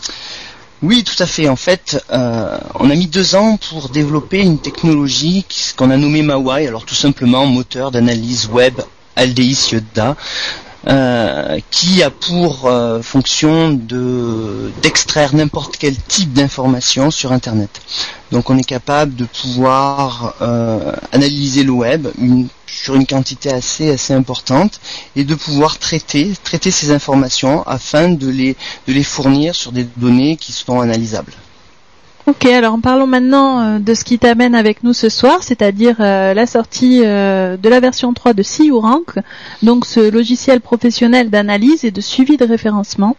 [0.83, 1.49] Oui, tout à fait.
[1.49, 5.45] En fait, euh, on a mis deux ans pour développer une technologie
[5.77, 6.67] qu'on a nommée Mawai.
[6.67, 8.81] Alors tout simplement moteur d'analyse web
[9.15, 10.17] Aldeis Yoda,
[10.89, 17.83] euh, qui a pour euh, fonction de d'extraire n'importe quel type d'information sur Internet.
[18.33, 22.09] Donc on est capable de pouvoir euh, analyser le web
[22.67, 24.81] sur une quantité assez assez importante
[25.17, 28.57] et de pouvoir traiter traiter ces informations afin de les
[28.89, 31.35] de les fournir sur des données qui sont analysables.
[32.27, 36.35] Ok, alors parlons maintenant euh, de ce qui t'amène avec nous ce soir, c'est-à-dire euh,
[36.35, 39.15] la sortie euh, de la version 3 de CURank,
[39.63, 43.17] donc ce logiciel professionnel d'analyse et de suivi de référencement.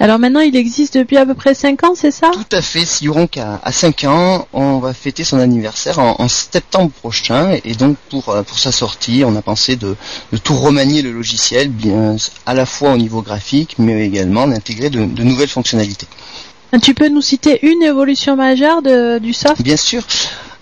[0.00, 2.32] Alors maintenant, il existe depuis à peu près 5 ans, c'est ça?
[2.32, 6.90] Tout à fait, Siuronk a, a 5 ans, on va fêter son anniversaire en, septembre
[6.90, 9.96] prochain et donc pour, sa sortie, on a pensé de,
[10.42, 11.70] tout remanier le logiciel,
[12.46, 16.08] à la fois au niveau graphique, mais également d'intégrer de nouvelles fonctionnalités.
[16.82, 18.82] Tu peux nous citer une évolution majeure
[19.20, 19.62] du soft?
[19.62, 20.02] Bien sûr.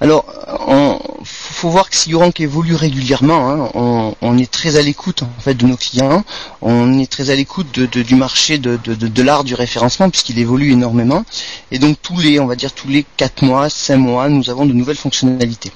[0.01, 0.25] Alors,
[0.67, 3.71] on, faut voir que Siurank évolue régulièrement.
[3.77, 4.15] hein.
[4.21, 6.25] On, est très à l'écoute en fait de nos clients.
[6.61, 11.25] On est très à l'écoute du marché de, l'art du référencement puisqu'il évolue énormément.
[11.71, 14.67] Et donc tous les, on va dire tous les 4 mois, 5 mois, nous avons
[14.67, 15.71] de nouvelles fonctionnalités.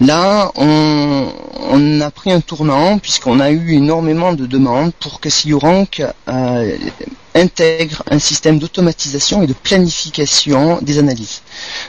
[0.00, 6.02] Là, on, a pris un tournant puisqu'on a eu énormément de demandes pour que Siurank
[6.28, 6.76] euh,
[7.34, 11.42] intègre un système d'automatisation et de planification des analyses.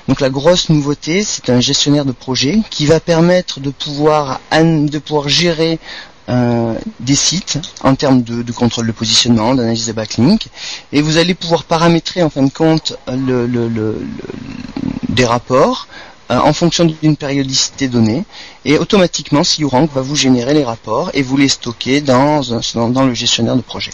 [0.08, 4.39] Donc la grosse nouveauté, c'est un gestionnaire de projet qui va permettre de pouvoir
[5.27, 5.79] gérer
[6.29, 10.47] euh, des sites en termes de, contrôle de positionnement, d'analyse de backlink,
[10.93, 12.95] et vous allez pouvoir paramétrer en fin de compte
[15.10, 15.89] des rapports
[16.32, 18.23] euh, en fonction d'une périodicité donnée,
[18.63, 23.58] et automatiquement Siurank va vous générer les rapports et vous les stocker dans le gestionnaire
[23.58, 23.91] de projet.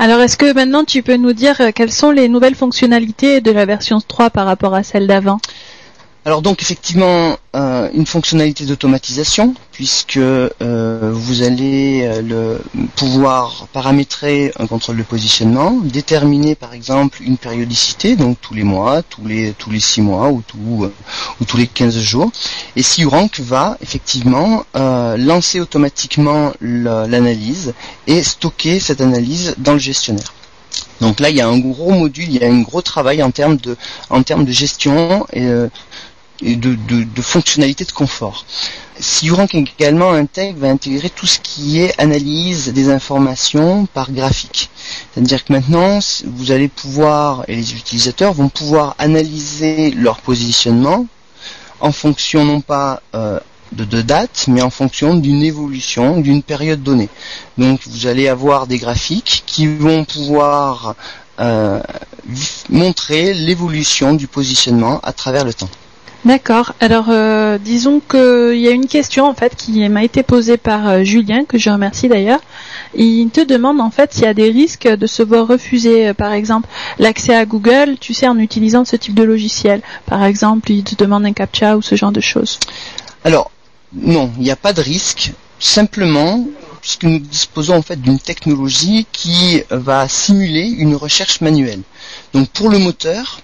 [0.00, 3.50] Alors est-ce que maintenant tu peux nous dire euh, quelles sont les nouvelles fonctionnalités de
[3.50, 5.40] la version 3 par rapport à celle d'avant?
[6.24, 10.50] Alors donc effectivement euh, une fonctionnalité d'automatisation puisque euh,
[11.14, 12.60] vous allez euh, le,
[12.96, 19.02] pouvoir paramétrer un contrôle de positionnement, déterminer par exemple une périodicité donc tous les mois,
[19.02, 20.42] tous les tous les six mois ou,
[21.40, 22.30] ou tous les 15 jours
[22.76, 27.72] et Siurank va effectivement lancer automatiquement la- l'analyse
[28.06, 30.34] et stocker cette analyse dans le gestionnaire.
[31.00, 33.30] Donc là, il y a un gros module, il y a un gros travail en
[33.30, 33.76] termes de,
[34.10, 35.46] en termes de gestion et,
[36.42, 38.44] de, de, de fonctionnalités de confort.
[39.00, 44.70] Siurank également intègre, va intégrer tout ce qui est analyse des informations par graphique.
[45.12, 51.06] C'est-à-dire que maintenant, vous allez pouvoir, et les utilisateurs vont pouvoir analyser leur positionnement
[51.80, 53.38] en fonction non pas euh,
[53.72, 57.08] de, de date, mais en fonction d'une évolution d'une période donnée.
[57.56, 60.96] Donc vous allez avoir des graphiques qui vont pouvoir
[61.38, 61.80] euh,
[62.68, 65.70] montrer l'évolution du positionnement à travers le temps.
[66.24, 66.74] D'accord.
[66.80, 70.88] Alors, euh, disons qu'il y a une question en fait qui m'a été posée par
[70.88, 72.40] euh, Julien, que je remercie d'ailleurs.
[72.94, 76.14] Il te demande en fait s'il y a des risques de se voir refuser, euh,
[76.14, 79.80] par exemple, l'accès à Google, tu sais, en utilisant ce type de logiciel.
[80.06, 82.58] Par exemple, il te demande un captcha ou ce genre de choses.
[83.24, 83.52] Alors,
[83.92, 85.32] non, il n'y a pas de risque.
[85.60, 86.46] Simplement,
[86.80, 91.82] puisque nous disposons en fait d'une technologie qui va simuler une recherche manuelle.
[92.32, 93.40] Donc pour le moteur,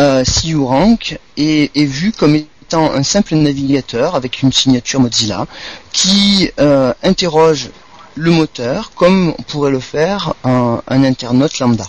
[0.00, 5.46] euh, CURank est, est vu comme étant un simple navigateur avec une signature Mozilla
[5.92, 7.70] qui euh, interroge
[8.16, 11.84] le moteur comme pourrait le faire un, un internaute lambda.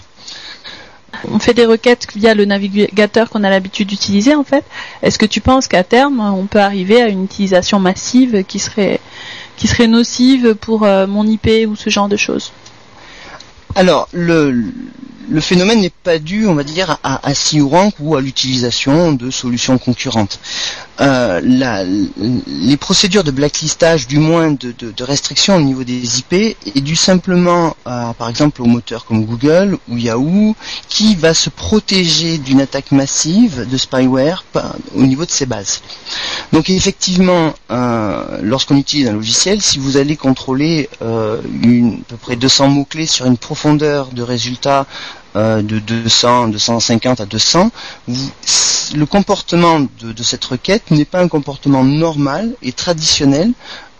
[1.29, 4.65] On fait des requêtes via le navigateur qu'on a l'habitude d'utiliser en fait.
[5.01, 8.99] Est-ce que tu penses qu'à terme on peut arriver à une utilisation massive qui serait
[9.57, 12.51] qui serait nocive pour euh, mon IP ou ce genre de choses?
[13.75, 14.65] Alors, le,
[15.31, 17.31] le phénomène n'est pas dû, on va dire, à, à
[17.99, 20.39] ou à l'utilisation de solutions concurrentes.
[20.99, 26.81] Euh, les procédures de blacklistage, du moins de, de, restriction au niveau des IP, est
[26.81, 30.55] dû simplement, par exemple, aux moteurs comme Google ou Yahoo,
[30.89, 34.43] qui va se protéger d'une attaque massive de spyware
[34.95, 35.81] au niveau de ses bases.
[36.51, 42.35] Donc effectivement, euh, lorsqu'on utilise un logiciel, si vous allez contrôler euh, à peu près
[42.35, 44.85] 200 mots-clés sur une profondeur de résultats
[45.35, 47.71] euh, de 200, 250 à 200,
[48.07, 48.31] vous-
[48.93, 53.53] le comportement de, cette requête n'est pas un comportement normal et traditionnel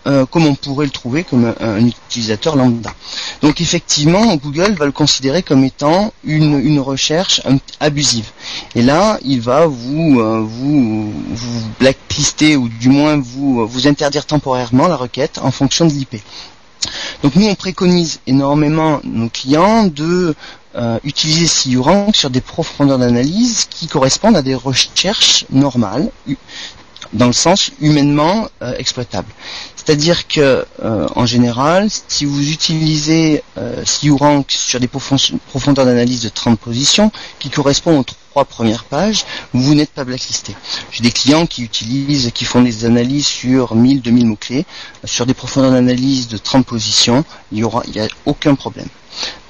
[0.06, 2.92] euh, comme on pourrait le trouver comme un, utilisateur lambda.
[3.40, 7.40] Donc effectivement, Google va le considérer comme étant une, une recherche
[7.78, 8.26] abusive.
[8.74, 14.26] Et là, il va vous, euh, vous, vous blacklister ou du moins vous, vous interdire
[14.26, 16.16] temporairement la requête en fonction de l'IP.
[17.22, 20.34] Donc nous, on préconise énormément nos clients de
[20.76, 26.10] euh, utiliser CURank sur des profondeurs d'analyse qui correspondent à des recherches normales,
[27.12, 29.28] dans le sens humainement euh, exploitable.
[29.76, 36.22] C'est-à-dire que, euh, en général, si vous utilisez euh, CURank sur des profon- profondeurs d'analyse
[36.22, 40.54] de 30 positions, qui correspondent aux trois premières pages, vous n'êtes pas blacklisté.
[40.90, 44.64] J'ai des clients qui utilisent, qui font des analyses sur 1000, 2000 mots-clés,
[45.04, 48.88] sur des profondeurs d'analyse de 30 positions, il y aura, y a aucun problème.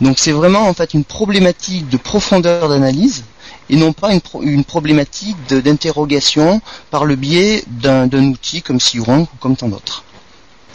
[0.01, 3.25] Donc c'est vraiment en fait une problématique de profondeur d'analyse
[3.70, 9.29] et non pas une, pro- une problématique d'interrogation par le biais d'un outil comme CURank
[9.33, 10.05] ou comme tant d'autres.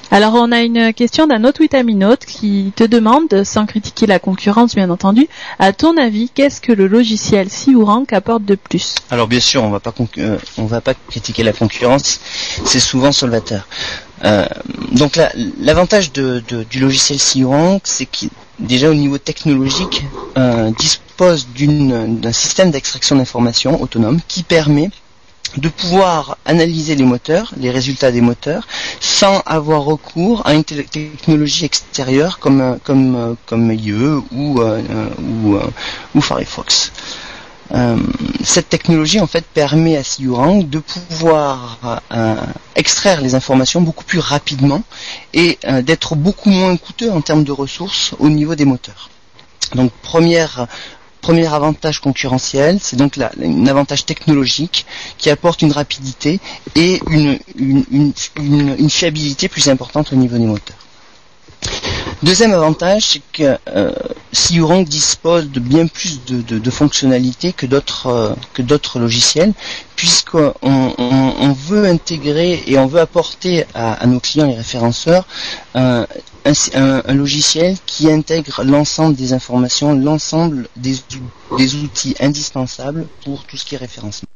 [0.10, 4.74] Alors on a une question d'un autre Witaminote qui te demande, sans critiquer la concurrence
[4.74, 5.28] bien entendu,
[5.60, 8.96] à ton avis, qu'est-ce que le logiciel CURank apporte de plus?
[9.12, 12.22] Alors bien sûr, on va pas concu- euh, on va pas critiquer la concurrence,
[12.64, 13.68] c'est souvent salvateur.
[14.24, 14.46] Euh,
[14.94, 20.04] donc la- l'avantage de, de- du logiciel CURank, c'est qu'il déjà au niveau technologique
[20.38, 24.90] euh, dispose d'un système d'extraction d'informations autonome qui permet
[25.56, 28.68] de pouvoir analyser les moteurs, les résultats des moteurs,
[29.00, 33.94] sans avoir recours à une te- technologie extérieure comme euh, comme euh, comme IE
[36.14, 36.92] ou Firefox.
[37.74, 37.98] Euh,
[38.44, 42.36] cette technologie en fait permet à CURank de pouvoir euh,
[42.76, 44.84] extraire les informations beaucoup plus rapidement
[45.34, 49.10] et euh, d'être beaucoup moins coûteux en termes de ressources au niveau des moteurs.
[49.76, 50.68] Donc première
[51.20, 54.86] premier avantage concurrentiel, c'est donc la, un avantage technologique
[55.18, 56.40] qui apporte une rapidité
[56.76, 60.78] et une- une fiabilité plus importante au niveau des moteurs.
[62.24, 63.92] Deuxième avantage, c'est que euh,
[64.84, 69.54] dispose de bien plus de, fonctionnalités que d'autres euh, que d'autres logiciels,
[69.96, 75.28] puisqu'on on, veut intégrer et on veut apporter à, nos clients et référenceurs
[75.76, 76.08] un,
[77.14, 80.96] logiciel qui intègre l'ensemble des informations, l'ensemble des,
[81.52, 84.28] ou- des outils indispensables pour tout ce qui est référencement.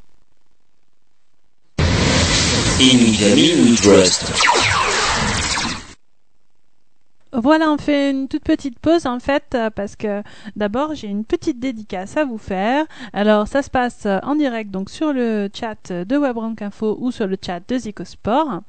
[7.34, 10.22] Voilà, on fait une toute petite pause en fait euh, parce que
[10.58, 12.86] d'abord j'ai une petite dédicace à vous faire.
[13.13, 17.10] Alors ça se passe euh, en direct donc sur le chat de WebRank Info ou
[17.12, 18.62] sur le chat de Zicosport.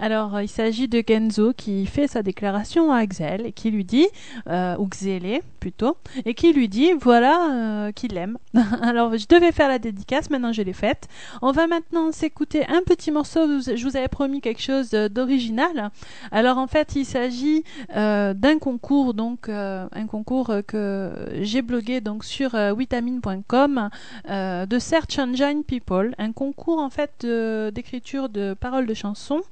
[0.00, 3.84] Alors euh, il s'agit de Genzo qui fait sa déclaration à Axel et qui lui
[3.84, 4.06] dit,
[4.48, 8.38] euh, ou Xélé plutôt, et qui lui dit voilà euh, qu'il l'aime.
[8.82, 11.06] Alors je devais faire la dédicace, maintenant je l'ai faite.
[11.42, 15.90] On va maintenant s'écouter un petit morceau, je vous avais promis quelque chose d'original.
[16.32, 17.62] Alors en fait il s'agit
[17.94, 23.90] d'un concours, donc un concours que j'ai blogué donc sur vitamine.com
[24.26, 27.26] de Search Engine People, un concours en fait
[27.74, 29.42] d'écriture de paroles de chansons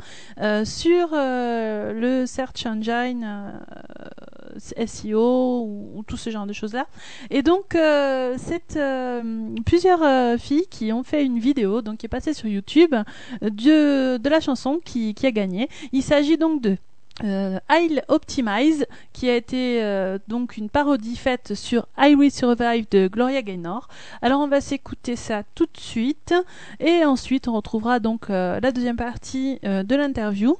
[0.64, 6.86] sur euh, le Search Engine euh, SEO ou, ou tout ce genre de choses là.
[7.30, 12.06] Et donc euh, c'est euh, plusieurs euh, filles qui ont fait une vidéo donc qui
[12.06, 15.68] est passée sur YouTube euh, de, de la chanson qui, qui a gagné.
[15.92, 16.76] Il s'agit donc de
[17.24, 22.86] euh, I'll Optimize, qui a été euh, donc une parodie faite sur I Will Survive
[22.90, 23.88] de Gloria Gaynor.
[24.22, 26.34] Alors on va s'écouter ça tout de suite
[26.80, 30.56] et ensuite on retrouvera donc euh, la deuxième partie de l'interview.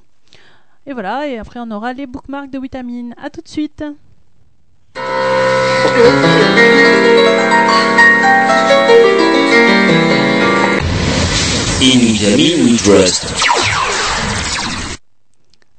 [0.85, 3.13] Et voilà, et après on aura les bookmarks de vitamine.
[3.21, 3.83] À tout de suite.
[11.81, 13.58] In Vitamin We Trust.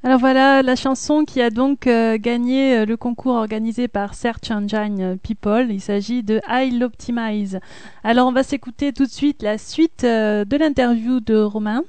[0.03, 4.51] Alors voilà la chanson qui a donc euh, gagné euh, le concours organisé par Search
[4.51, 5.67] Engine People.
[5.69, 7.61] Il s'agit de I Optimize.
[8.03, 11.83] Alors on va s'écouter tout de suite la suite euh, de l'interview de Romain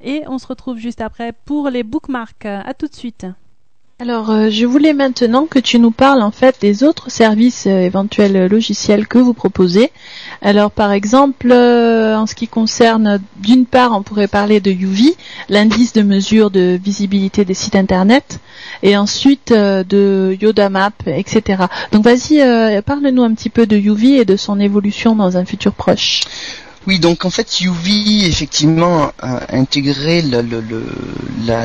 [0.00, 2.46] et on se retrouve juste après pour les bookmarks.
[2.46, 3.26] À tout de suite.
[3.98, 7.80] Alors, euh, je voulais maintenant que tu nous parles en fait des autres services euh,
[7.80, 9.90] éventuels euh, logiciels que vous proposez.
[10.42, 15.16] Alors, par exemple, en ce qui concerne, d'une part, on pourrait parler de UV,
[15.48, 18.38] l'indice de mesure de visibilité des sites internet,
[18.82, 21.64] et ensuite de Yoda Map, etc.
[21.90, 22.42] Donc, vas-y,
[22.82, 26.20] parle-nous un petit peu de UV et de son évolution dans un futur proche.
[26.86, 30.40] Oui, donc en fait, UV effectivement a intégré la,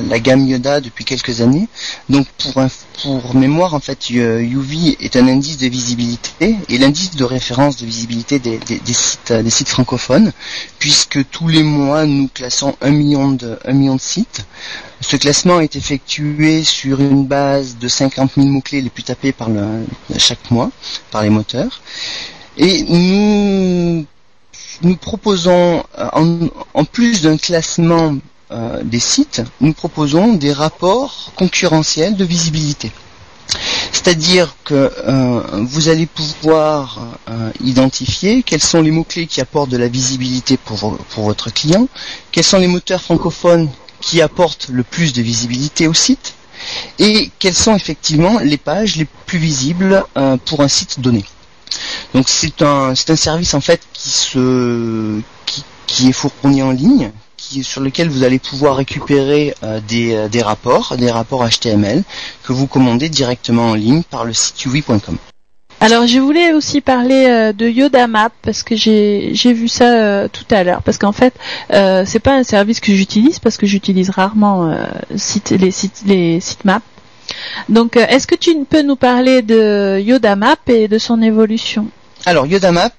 [0.02, 1.68] la gamme Yoda depuis quelques années.
[2.10, 2.64] Donc pour,
[3.04, 7.78] pour mémoire, en fait, euh, UV est un indice de visibilité et l'indice de référence
[7.78, 8.60] de visibilité des
[8.94, 10.32] sites, des sites francophones,
[10.80, 14.46] puisque tous les mois nous classons un million de, un million de sites.
[15.02, 19.50] Ce classement est effectué sur une base de 50 000 mots-clés les plus tapés par
[19.50, 19.86] le,
[20.18, 20.72] chaque mois
[21.12, 21.82] par les moteurs.
[22.58, 24.06] Et nous
[24.82, 28.16] nous proposons, euh, en, plus d'un classement
[28.52, 32.92] euh, des sites, nous proposons des rapports concurrentiels de visibilité.
[33.92, 37.00] C'est-à-dire que euh, vous allez pouvoir
[37.62, 41.88] identifier quels sont les mots-clés qui apportent de la visibilité pour, pour votre client,
[42.32, 43.70] quels sont les moteurs francophones
[44.00, 46.34] qui apportent le plus de visibilité au site,
[46.98, 50.04] et quelles sont effectivement les pages les plus visibles
[50.46, 51.26] pour un site donné.
[52.14, 55.22] Donc c'est un c'est un service en fait qui se
[55.88, 60.30] qui, est fourni en ligne, qui sur lequel vous allez pouvoir récupérer euh, des, euh,
[60.30, 62.04] des rapports, des rapports HTML
[62.44, 65.18] que vous commandez directement en ligne par le site uvi.com.
[65.82, 70.46] Alors je voulais aussi parler euh, de Yoda Map parce que j'ai vu ça tout
[70.50, 71.34] à l'heure parce qu'en fait
[71.74, 74.74] euh, c'est pas un service que j'utilise parce que j'utilise rarement
[75.10, 76.82] les sites les sites map.
[77.70, 81.88] Donc euh, est-ce que tu peux nous parler de Yoda Map et de son évolution?
[82.26, 82.92] Alors Yodamap,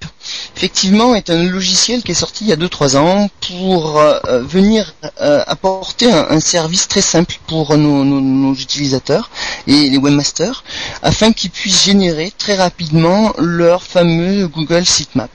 [0.56, 4.94] effectivement, est un logiciel qui est sorti il y a 2-3 ans pour euh, venir
[5.20, 9.30] euh, apporter un, service très simple pour nos, utilisateurs
[9.66, 10.64] et les webmasters,
[11.02, 15.30] afin qu'ils puissent générer très rapidement leur fameux Google Sitemap.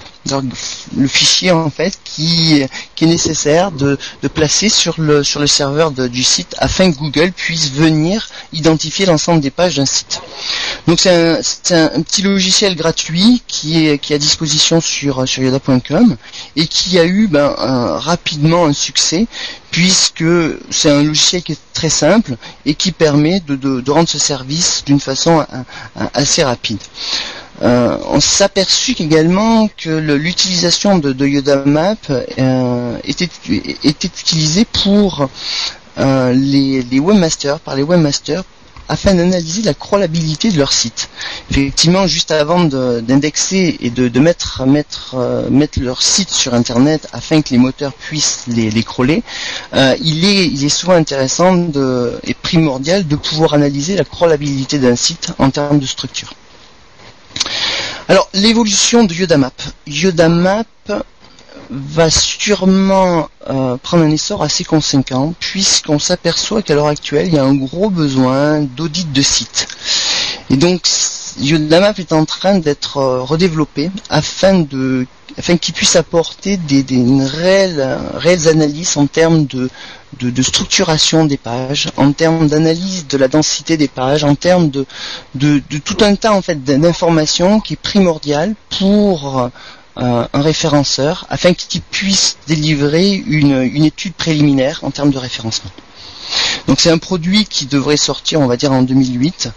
[0.97, 3.97] Le fichier en fait qui, est nécessaire de,
[4.33, 9.39] placer sur le, sur le serveur du site afin que Google puisse venir identifier l'ensemble
[9.39, 10.21] des pages d'un site.
[10.85, 14.76] Donc c'est un, c'est un, un petit logiciel gratuit qui est, qui est à disposition
[14.81, 16.15] sur, sur yoda.com
[16.55, 17.53] et qui a eu ben,
[17.97, 19.27] rapidement un succès
[19.71, 20.23] puisque
[20.69, 24.99] c'est un logiciel qui est très simple et qui permet de, rendre ce service d'une
[24.99, 25.43] façon euh,
[26.01, 26.79] euh, assez rapide.
[27.61, 33.29] Euh, on s'est aperçu également que l'utilisation de, Yoda Map euh, était,
[33.83, 35.29] utilisée pour
[35.97, 38.43] euh, les webmasters, par les webmasters,
[38.89, 41.09] afin d'analyser la crawlabilité de leur site.
[41.51, 44.11] Effectivement, juste avant de- d'indexer et de,
[45.13, 49.23] euh, mettre leur site sur Internet afin que les moteurs puissent les, crawler,
[49.73, 51.55] euh, il, est, souvent intéressant
[52.23, 56.33] et primordial de pouvoir analyser la crawlabilité d'un site en termes de structure.
[58.09, 59.51] Alors, l'évolution de Yodamap.
[59.85, 60.65] Yodamap
[61.69, 67.37] va sûrement euh, prendre un essor assez conséquent puisqu'on s'aperçoit qu'à l'heure actuelle, il y
[67.37, 69.67] a un gros besoin d'audit de sites.
[70.49, 70.87] Et donc,
[71.39, 75.05] Yodamap est en train d'être euh, redéveloppé afin de
[75.37, 79.69] afin qu'il puisse apporter des, des une réelle, réelles analyses en termes de,
[80.19, 84.71] de, de structuration des pages, en termes d'analyse de la densité des pages, en termes
[84.71, 84.87] de,
[85.35, 89.51] de, de tout un tas en fait d'informations qui est primordial pour
[89.97, 95.71] un référenceur afin qu'il puisse délivrer une, une étude préliminaire en termes de référencement.
[96.67, 99.49] Donc c'est un produit qui devrait sortir, on va dire, en 2008,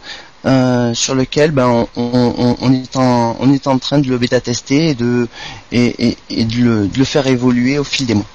[0.47, 4.17] euh, sur lequel ben, on, on- on est en, on est en train de le
[4.19, 5.29] bêta-tester et, de,
[5.73, 8.27] et, et- et de, le, de le faire évoluer au fil des mois.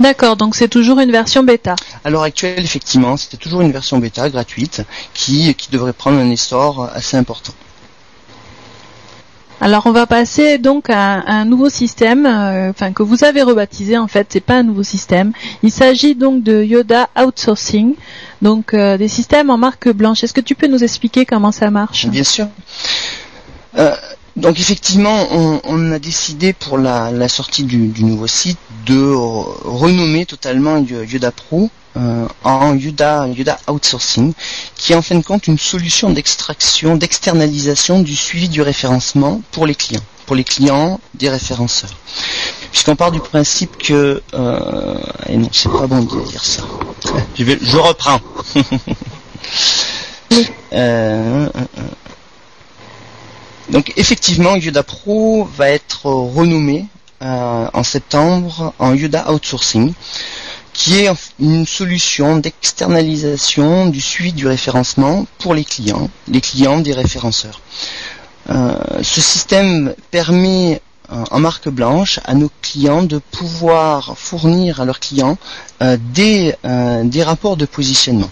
[0.00, 1.76] D'accord, donc c'est toujours une version bêta.
[2.04, 4.82] À l'heure actuelle, effectivement, c'était toujours une version bêta gratuite
[5.14, 7.54] qui, qui devrait prendre un essor assez important.
[9.60, 13.96] Alors on va passer donc à, un nouveau système, euh, enfin que vous avez rebaptisé
[13.96, 15.32] en fait, c'est pas un nouveau système.
[15.62, 17.94] Il s'agit donc de Yoda Outsourcing,
[18.42, 20.24] donc euh, des systèmes en marque blanche.
[20.24, 22.06] Est-ce que tu peux nous expliquer comment ça marche?
[22.06, 22.48] Bien sûr.
[23.78, 23.94] Euh,
[24.36, 28.94] Donc effectivement, on, on a décidé pour la, la sortie du, du nouveau site de
[29.14, 34.32] re- renommer totalement Yo- Yoda Pro euh, en Yoda, Yoda Outsourcing,
[34.74, 39.66] qui est en fin de compte une solution d'extraction, d'externalisation du suivi du référencement pour
[39.66, 41.90] les clients, pour les clients des référenceurs.
[42.72, 44.20] Puisqu'on part du principe que...
[44.34, 46.62] Euh, et non, c'est pas bon de dire ça.
[47.38, 48.20] Je, vais, je reprends.
[50.72, 51.48] Euh,
[53.70, 56.86] donc effectivement, Yoda Pro va être renommé
[57.22, 59.94] euh, en septembre en Yoda Outsourcing,
[60.72, 61.10] qui est
[61.40, 67.60] une solution d'externalisation du suivi du référencement pour les clients, les clients des référenceurs.
[68.50, 74.84] Euh, ce système permet euh, en marque blanche à nos clients de pouvoir fournir à
[74.84, 75.38] leurs clients
[75.80, 76.54] des,
[77.04, 78.30] des rapports de positionnement.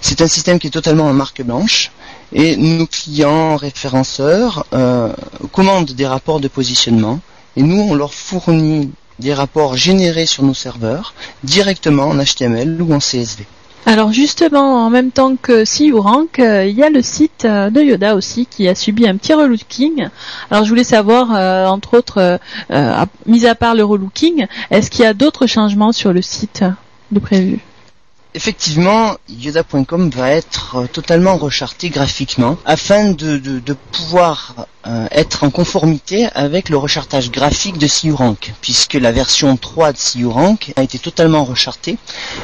[0.00, 1.90] C'est un système qui est totalement en marque blanche
[2.32, 5.12] et nos clients référenceurs euh,
[5.52, 7.20] commandent des rapports de positionnement
[7.56, 11.14] et nous on leur fournit des rapports générés sur nos serveurs
[11.44, 13.44] directement en HTML ou en CSV.
[13.86, 17.70] Alors justement, en même temps que You Rank, euh, il y a le site euh,
[17.70, 20.08] de Yoda aussi qui a subi un petit relooking.
[20.50, 21.30] Alors je voulais savoir,
[21.70, 22.38] entre autres,
[23.26, 26.62] mis à part le relooking, est-ce qu'il y a d'autres changements sur le site
[27.10, 27.60] de prévu?
[28.32, 33.60] Effectivement, Yoda.com va être euh, totalement recharté graphiquement afin de,
[33.90, 39.92] pouvoir euh, être en conformité avec le rechartage graphique de CURank, puisque la version 3
[39.94, 41.98] de CURank a été totalement rechartée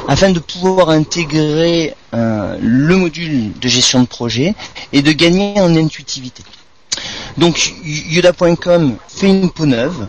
[0.09, 4.55] afin de pouvoir intégrer euh, le module de gestion de projet
[4.91, 6.43] et de gagner en intuitivité.
[7.37, 10.07] Donc Yoda.com fait une peau neuve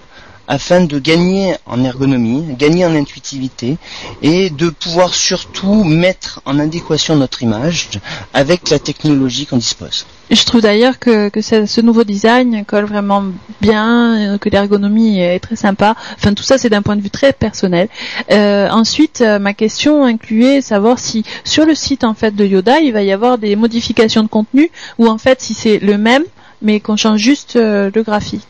[0.49, 3.76] afin de gagner en ergonomie, gagner en intuitivité
[4.22, 7.90] et de pouvoir surtout mettre en adéquation notre image
[8.32, 10.07] avec la technologie qu'on dispose.
[10.30, 13.24] Je trouve d'ailleurs que, ce, nouveau design colle vraiment
[13.62, 15.94] bien, euh, que l'ergonomie est très sympa.
[16.16, 17.88] Enfin, tout ça, c'est d'un point de vue très personnel.
[18.30, 22.80] Euh, ensuite, euh, ma question incluait savoir si sur le site en fait de Yoda,
[22.80, 26.24] il va y avoir des modifications de contenu ou en fait si c'est le même,
[26.61, 28.46] mais qu'on change juste le graphique.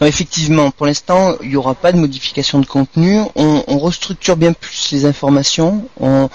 [0.00, 3.20] Effectivement, pour l'instant, il n'y aura pas de modification de contenu.
[3.36, 5.84] On, restructure bien plus les informations.
[6.00, 6.28] On,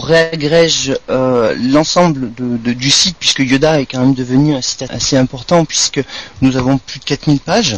[0.00, 5.64] réagrège euh, l'ensemble du site, puisque Yoda est quand même devenu un site assez important,
[5.64, 6.02] puisque
[6.40, 7.76] nous avons plus de 4000 pages.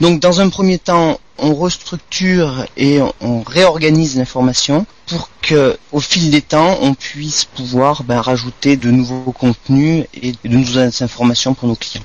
[0.00, 6.00] Donc, dans un premier temps, on restructure et on, on réorganise l'information pour que, au
[6.00, 11.54] fil des temps, on puisse pouvoir ben, rajouter de nouveaux contenus et de nouvelles informations
[11.54, 12.02] pour nos clients.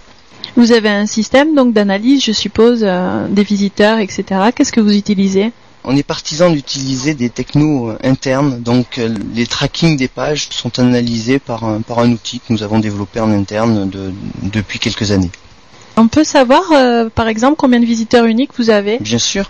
[0.58, 4.24] Vous avez un système donc d'analyse, je suppose, euh, des visiteurs, etc.
[4.56, 5.52] Qu'est-ce que vous utilisez?
[5.84, 10.78] On est partisan d'utiliser des technos euh, internes, donc euh, les tracking des pages sont
[10.78, 15.12] analysés par un, par un outil que nous avons développé en interne de- depuis quelques
[15.12, 15.32] années.
[15.98, 18.98] On peut savoir, euh, par exemple, combien de visiteurs uniques vous avez?
[19.00, 19.50] Bien sûr,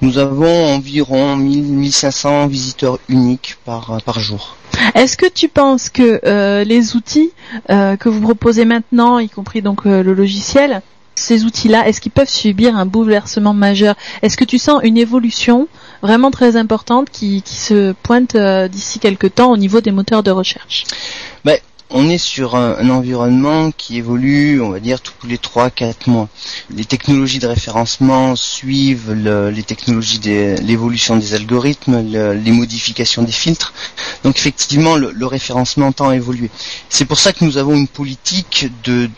[0.00, 4.56] nous avons environ 1000-1500 visiteurs uniques par, par jour.
[4.94, 7.32] Est-ce que tu penses que euh, les outils
[7.70, 10.82] euh, que vous proposez maintenant, y compris donc euh, le logiciel,
[11.14, 13.94] ces outils-là, est-ce qu'ils peuvent subir un bouleversement majeur?
[14.22, 15.68] Est-ce que tu sens une évolution
[16.02, 18.36] vraiment très importante qui, qui se pointe
[18.68, 20.84] d'ici quelques temps au niveau des moteurs de recherche?
[21.90, 26.28] On est sur un, environnement qui évolue, on va dire, tous les 3-4 mois.
[26.70, 33.32] Les technologies de référencement suivent le- les technologies l'évolution des algorithmes, le- les modifications des
[33.32, 33.74] filtres.
[34.24, 36.50] Donc effectivement, le, référencement tend à évoluer.
[36.88, 39.08] C'est pour ça que nous avons une politique de,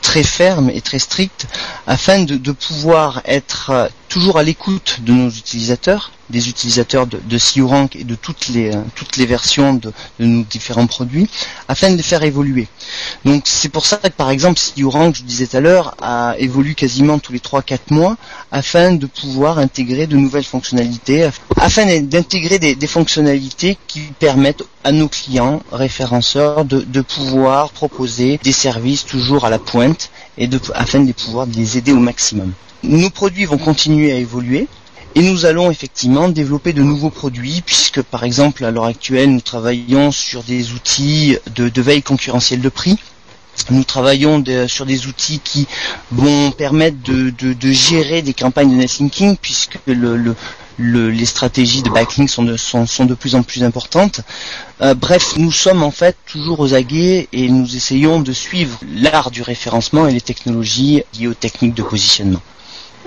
[0.00, 1.46] très ferme et très stricte
[1.86, 7.94] afin de, pouvoir être toujours à l'écoute de nos utilisateurs, des utilisateurs de, de CURank
[7.94, 11.28] et de toutes les, euh, versions de, nos différents produits,
[11.68, 12.66] afin de les faire évoluer.
[13.24, 16.74] Donc c'est pour ça que par exemple CURank, je disais tout à l'heure, a évolué
[16.74, 18.16] quasiment tous les 3-4 mois
[18.50, 24.90] afin de pouvoir intégrer de nouvelles fonctionnalités, af- afin d'intégrer des, fonctionnalités qui permettent à
[24.90, 31.12] nos clients référenceurs de, pouvoir proposer des services toujours à la pointe et afin de
[31.12, 32.52] pouvoir les aider au maximum.
[32.82, 34.66] Nos produits vont continuer à évoluer.
[35.16, 39.40] Et nous allons effectivement développer de nouveaux produits puisque par exemple à l'heure actuelle nous
[39.40, 42.96] travaillons sur des outils de, veille concurrentielle de prix.
[43.70, 45.66] Nous travaillons sur des outils qui
[46.12, 50.36] vont permettre de, gérer des campagnes de netlinking puisque le- le-
[50.78, 54.20] le- les stratégies de backlink sont de, sont, sont de plus en plus importantes.
[54.80, 59.32] Euh, bref, nous sommes en fait toujours aux aguets et nous essayons de suivre l'art
[59.32, 62.40] du référencement et les technologies liées aux techniques de positionnement.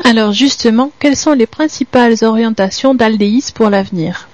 [0.04, 4.28] Alors justement, quelles sont les principales orientations d'Aldéis pour l'avenir?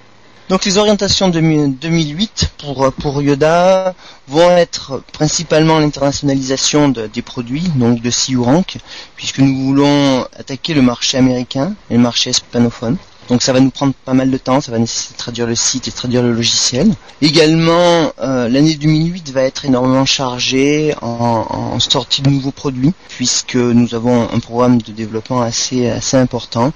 [0.50, 3.94] Donc les orientations de 2008 pour, pour Yoda
[4.28, 8.78] vont être principalement l'internationalisation de- des produits, donc de CU Rank,
[9.16, 12.98] puisque nous voulons attaquer le marché américain et le marché hispanophone.
[13.30, 15.56] Donc ça va nous prendre pas mal de temps, ça va nécessiter de traduire le
[15.56, 16.92] site et de traduire le logiciel.
[17.22, 23.56] Également, euh, l'année 2008 va être énormément chargée en, en sortie de nouveaux produits, puisque
[23.56, 26.74] nous avons un programme de développement assez, assez important.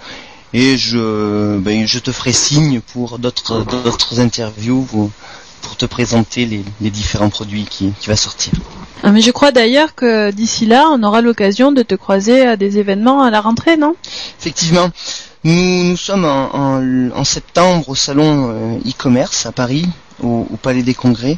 [0.54, 5.10] Et je, ben, je te ferai signe pour d'autres d'autres interviews ou
[5.64, 8.54] pour te présenter les, les différents produits qui, qui va sortir.
[9.02, 12.56] Ah, mais je crois d'ailleurs que d'ici là, on aura l'occasion de te croiser à
[12.56, 13.96] des événements à la rentrée, non?
[14.40, 14.90] Effectivement,
[15.44, 19.86] nous, sommes en, septembre au salon euh, e-commerce à Paris,
[20.22, 21.38] au, Palais des Congrès,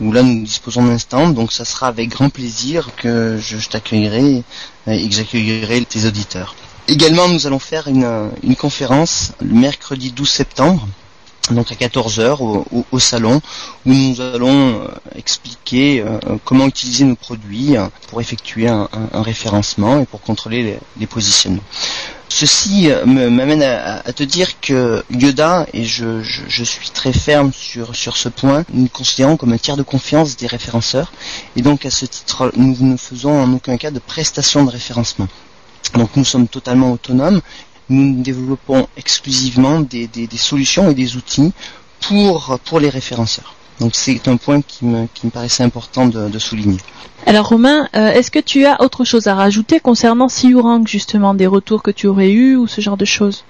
[0.00, 4.42] où là nous disposons d'un stand, donc ça sera avec grand plaisir que je, t'accueillerai
[4.88, 6.54] euh, et que j'accueillerai tes auditeurs.
[6.88, 10.88] Également, nous allons faire une conférence le mercredi 12 septembre,
[11.50, 13.40] donc à 14h au, salon,
[13.84, 20.00] où nous allons euh, expliquer euh, comment utiliser nos produits euh, pour effectuer un, référencement
[20.00, 21.62] et pour contrôler les, positionnements.
[22.28, 26.22] Ceci m'amène à, te dire que Yoda, et je,
[26.64, 30.46] suis très ferme sur, sur ce point, nous considérons comme un tiers de confiance des
[30.46, 31.12] référenceurs,
[31.56, 35.28] et donc à ce titre, nous ne faisons en aucun cas de prestation de référencement.
[35.94, 37.42] Donc nous sommes totalement autonomes,
[37.88, 41.52] nous développons exclusivement des, solutions et des outils
[42.00, 43.54] pour, les référenceurs.
[43.80, 46.78] Donc c'est un point qui me, qui paraissait important de, souligner.
[47.26, 51.46] Alors Romain, euh, est-ce que tu as autre chose à rajouter concernant Rank justement, des
[51.46, 53.44] retours que tu aurais eu ou ce genre de choses?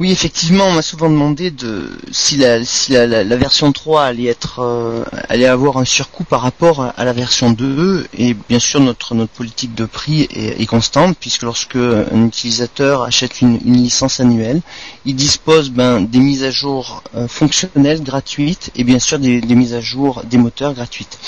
[0.00, 4.02] Oui, effectivement, on m'a souvent demandé de si la si la, la- la version 3
[4.02, 8.58] allait être euh, allait avoir un surcoût par rapport à, la version 2 et bien
[8.58, 14.62] sûr notre politique de prix est, constante puisque lorsque un utilisateur achète une, licence annuelle,
[15.04, 19.74] il dispose ben des mises à jour euh, fonctionnelles gratuites et bien sûr des mises
[19.74, 21.20] à jour des moteurs gratuites.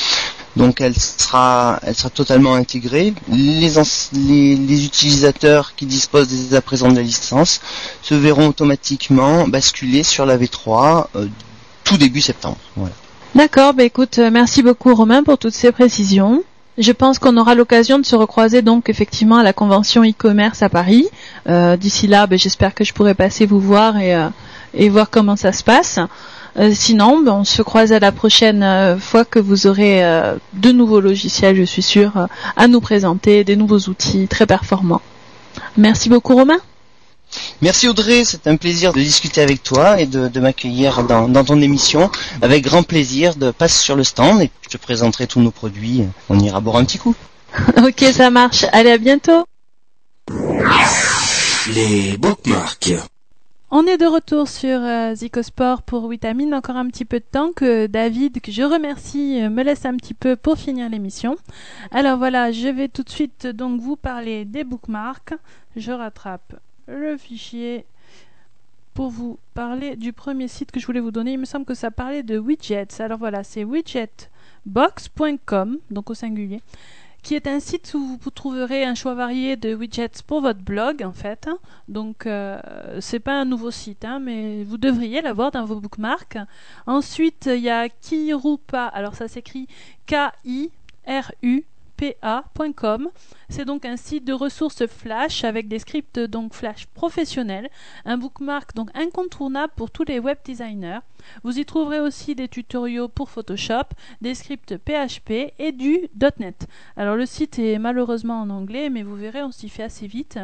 [0.56, 3.12] Donc elle sera, elle sera totalement intégrée.
[3.30, 7.60] Les, utilisateurs qui disposent dès à présent de la licence
[8.02, 11.26] se verront automatiquement basculer sur la V3 euh,
[11.84, 12.56] tout début septembre.
[13.34, 16.42] D'accord, bah écoute, euh, merci beaucoup Romain pour toutes ces précisions.
[16.78, 20.68] Je pense qu'on aura l'occasion de se recroiser donc effectivement à la convention e-commerce à
[20.68, 21.06] Paris.
[21.48, 24.14] Euh, D'ici là, bah, j'espère que je pourrai passer vous voir et,
[24.74, 25.98] et voir comment ça se passe.
[26.58, 30.36] Euh, sinon, bah, on se croise à la prochaine euh, fois que vous aurez euh,
[30.54, 35.02] de nouveaux logiciels, je suis sûre, à nous présenter, des nouveaux outils très performants.
[35.76, 36.58] Merci beaucoup Romain.
[37.60, 41.44] Merci Audrey, c'est un plaisir de discuter avec toi et de, de m'accueillir dans, dans
[41.44, 42.10] ton émission.
[42.40, 46.04] Avec grand plaisir de passer sur le stand et je te présenterai tous nos produits.
[46.30, 47.14] On ira boire un petit coup.
[47.78, 48.64] ok, ça marche.
[48.72, 49.44] Allez, à bientôt.
[51.74, 52.92] Les bookmarks.
[53.78, 55.14] On est de retour sur euh,
[55.84, 56.54] pour Vitamine.
[56.54, 59.98] Encore un petit peu de temps que David, que je remercie, euh, me laisse un
[59.98, 61.36] petit peu pour finir l'émission.
[61.90, 65.34] Alors voilà, je vais tout de suite donc vous parler des bookmarks.
[65.76, 66.54] Je rattrape
[66.88, 67.84] le fichier
[68.94, 71.32] pour vous parler du premier site que je voulais vous donner.
[71.32, 72.98] Il me semble que ça parlait de widgets.
[73.00, 76.62] Alors voilà, c'est widgetbox.com, donc au singulier
[77.26, 81.02] qui est un site où vous trouverez un choix varié de widgets pour votre blog
[81.02, 81.48] en fait.
[81.88, 82.56] Donc euh,
[83.00, 86.38] c'est pas un nouveau site, hein, mais vous devriez l'avoir dans vos bookmarks.
[86.86, 89.66] Ensuite il y a Kirupa, alors ça s'écrit
[90.06, 91.64] K-I-R-U
[91.96, 93.08] pa.com.
[93.48, 97.70] C'est donc un site de ressources Flash avec des scripts donc Flash professionnels,
[98.04, 101.00] un bookmark donc incontournable pour tous les web designers.
[101.42, 103.84] Vous y trouverez aussi des tutoriaux pour Photoshop,
[104.20, 106.66] des scripts PHP et du .NET.
[106.96, 110.38] Alors le site est malheureusement en anglais, mais vous verrez, on s'y fait assez vite.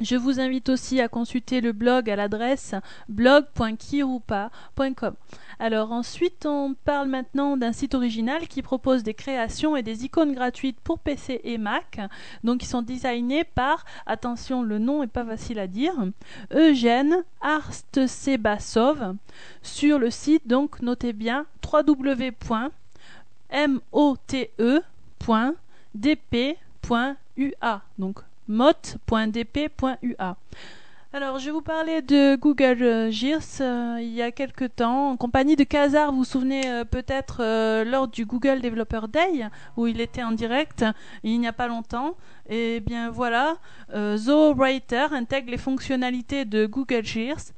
[0.00, 2.74] Je vous invite aussi à consulter le blog à l'adresse
[3.08, 5.14] blog.kirupa.com.
[5.60, 10.34] Alors ensuite, on parle maintenant d'un site original qui propose des créations et des icônes
[10.34, 12.00] gratuites pour PC et Mac.
[12.42, 15.94] Donc ils sont designés par, attention, le nom est pas facile à dire,
[16.52, 19.14] Eugène Arstsebasov
[19.62, 22.72] sur le site donc notez bien www.mote.dp.ua.
[27.98, 28.18] Donc
[28.48, 30.36] mot.dp.ua.
[31.12, 35.16] Alors, je vous parler de Google euh, Gears euh, il y a quelque temps, en
[35.16, 36.10] compagnie de Kazar.
[36.10, 40.84] Vous vous souvenez euh, peut-être lors du Google Developer Day, où il était en direct
[41.22, 42.16] il n'y a pas longtemps.
[42.48, 43.58] Et bien voilà,
[43.94, 47.52] euh, ZooWriter intègre les fonctionnalités de Google Gears.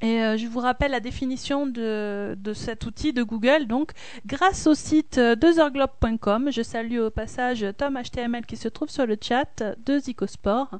[0.00, 3.66] Et euh, je vous rappelle la définition de, cet outil de Google.
[3.66, 3.92] Donc,
[4.26, 9.06] grâce au site euh, 2heurglobe.com, je salue au passage Tom HTML qui se trouve sur
[9.06, 10.78] le chat de Zicosport.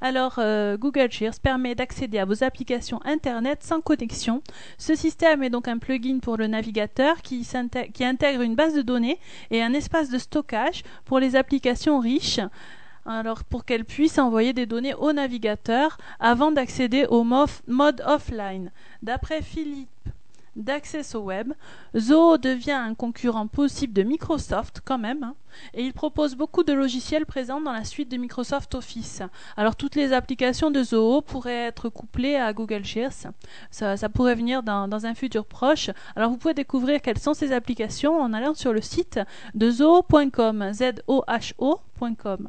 [0.00, 4.42] Alors, euh, Google Shears permet d'accéder à vos applications Internet sans connexion.
[4.78, 7.46] Ce système est donc un plugin pour le navigateur qui,
[7.94, 9.18] qui intègre une base de données
[9.50, 12.40] et un espace de stockage pour les applications riches.
[13.06, 18.72] Alors, pour qu'elles puissent envoyer des données au navigateur avant d'accéder au mode offline.
[19.02, 19.88] D'après Philippe
[20.56, 21.52] d'Access au Web,
[21.96, 25.34] Zoho devient un concurrent possible de Microsoft quand même, hein,
[25.74, 29.22] et il propose beaucoup de logiciels présents dans la suite de Microsoft Office.
[29.56, 33.30] Alors toutes les applications de Zoho pourraient être couplées à Google Shears.
[33.70, 35.90] Ça, pourrait venir dans, un futur proche.
[36.16, 39.20] Alors vous pouvez découvrir quelles sont ces applications en allant sur le site
[39.54, 42.48] de zoho.com, z-o-h-o.com.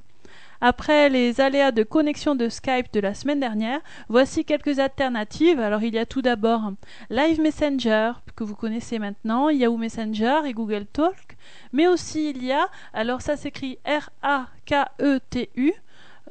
[0.61, 3.79] Après les aléas de connexion de Skype de la semaine dernière,
[4.09, 5.59] voici quelques alternatives.
[5.59, 6.71] Alors il y a tout d'abord
[7.09, 11.37] Live Messenger que vous connaissez maintenant, Yahoo Messenger et Google Talk,
[11.73, 15.73] mais aussi il y a, alors ça s'écrit R-A-K-E-T-U,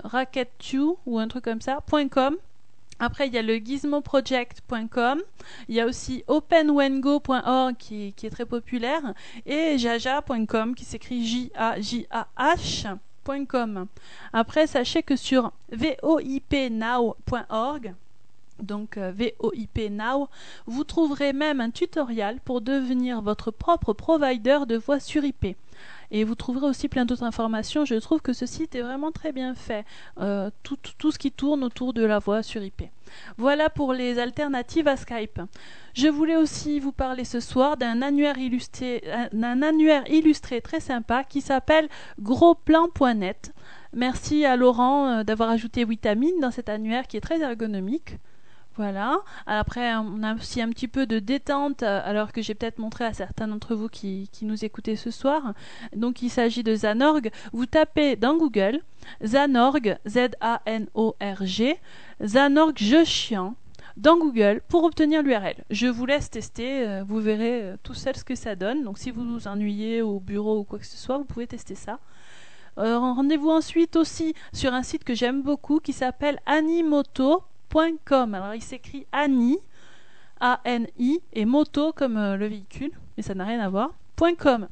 [0.05, 1.79] Racketu ou un truc comme ça,
[2.11, 2.37] .com.
[2.99, 5.21] Après, il y a le gizmoproject.com,
[5.69, 9.13] il y a aussi openwengo.org qui, est très populaire,
[9.45, 11.51] et jaja.com qui s'écrit
[14.33, 17.15] Après, sachez que sur voipnow.org,
[18.63, 20.29] donc euh, VOIP Now,
[20.67, 25.57] vous trouverez même un tutoriel pour devenir votre propre provider de voix sur IP.
[26.11, 27.85] Et vous trouverez aussi plein d'autres informations.
[27.85, 29.85] Je trouve que ce site est vraiment très bien fait.
[30.21, 32.83] Euh, tout, ce qui tourne autour de la voix sur IP.
[33.37, 35.41] Voilà pour les alternatives à Skype.
[35.95, 39.03] Je voulais aussi vous parler ce soir d'un annuaire illustré,
[39.43, 41.89] annuaire illustré très sympa qui s'appelle
[42.21, 43.53] grosplan.net.
[43.95, 48.19] Merci à Laurent euh, d'avoir ajouté Vitamine dans cet annuaire qui est très ergonomique.
[48.77, 49.21] Voilà.
[49.47, 53.07] Après, on a aussi un petit peu de détente, euh, alors que j'ai peut-être montré
[53.07, 55.55] à certains d'entre vous qui, nous écoutez ce soir.
[55.95, 57.31] Donc, il s'agit de Zanorg.
[57.53, 58.81] Vous tapez dans Google
[59.25, 61.79] Zanorg, Z-A-N-O-R-G,
[62.23, 63.55] Zanorg Jeu Chiant,
[63.97, 65.65] dans Google pour obtenir l'URL.
[65.71, 68.85] Je vous laisse tester, euh, vous verrez euh, tout seul ce que ça donne.
[68.85, 71.75] Donc, si vous vous ennuyez au bureau ou quoi que ce soit, vous pouvez tester
[71.75, 71.99] ça.
[72.77, 77.56] Rendez-vous ensuite aussi sur un site que j'aime beaucoup qui s'appelle animoto.com.
[77.75, 79.59] Alors il s'écrit Ani,
[80.41, 83.91] A-N-I, et moto comme euh, le véhicule, mais ça n'a rien à voir.
[84.39, 84.69] .com.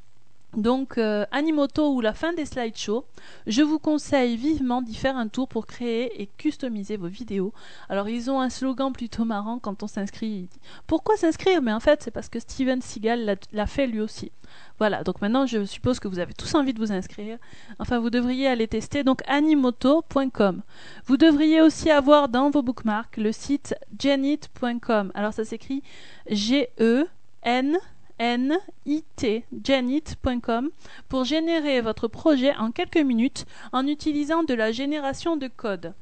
[0.57, 3.05] Donc euh, Animoto ou la fin des slideshows,
[3.47, 7.53] je vous conseille vivement d'y faire un tour pour créer et customiser vos vidéos.
[7.89, 10.49] Alors ils ont un slogan plutôt marrant quand on s'inscrit.
[10.87, 11.61] Pourquoi s'inscrire?
[11.61, 14.31] Mais en fait c'est parce que Steven Seagal l'a- l'a fait lui aussi.
[14.79, 17.39] Voilà, donc maintenant je suppose que vous avez tous envie de vous inscrire.
[17.79, 20.63] Enfin, vous devriez aller tester donc animoto.com.
[21.07, 25.11] Vous devriez aussi avoir dans vos bookmarks le site genit.com.
[25.15, 25.83] Alors ça s'écrit
[26.29, 27.79] G-E-N
[28.25, 30.70] N-I-T, genit.com,
[31.11, 35.93] pour générer votre projet en quelques minutes en utilisant de la génération de code.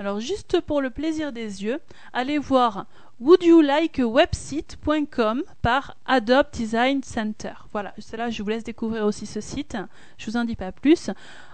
[0.00, 1.78] Alors juste pour le plaisir des yeux,
[2.12, 2.86] allez voir
[3.20, 7.52] wouldyoulikeawebsite.com par Adobe Design Center.
[7.70, 9.76] Voilà, là je vous laisse découvrir aussi ce site.
[10.16, 11.10] Je vous en dis pas plus.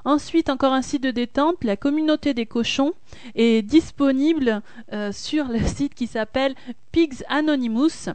[0.07, 2.95] Ensuite, encore un site de détente, la communauté des cochons
[3.35, 4.63] est disponible
[4.95, 6.55] euh, sur le site qui s'appelle
[6.93, 8.09] Pigs Anonymous.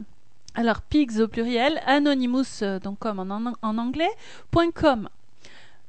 [0.54, 4.10] Alors pigs au pluriel, anonymous euh, donc comme en, en- anglais,
[4.74, 5.08] .com.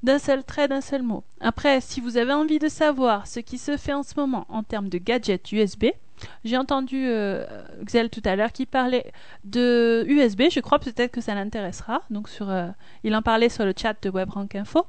[0.04, 1.24] D'un seul trait, d'un seul mot.
[1.42, 4.64] Après, si vous avez envie de savoir ce qui se fait en ce moment en
[4.64, 5.86] termes de gadgets USB,
[6.44, 7.46] j'ai entendu euh,
[7.84, 9.12] Xel tout à l'heure qui parlait
[9.44, 10.44] de USB.
[10.52, 12.02] Je crois peut-être que ça l'intéressera.
[12.10, 12.68] Donc sur, euh,
[13.04, 14.86] il en parlait sur le chat de WebRank Info.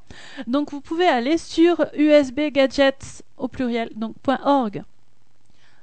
[0.46, 4.14] Donc vous pouvez aller sur usbgadgets au pluriel donc
[4.44, 4.82] .org.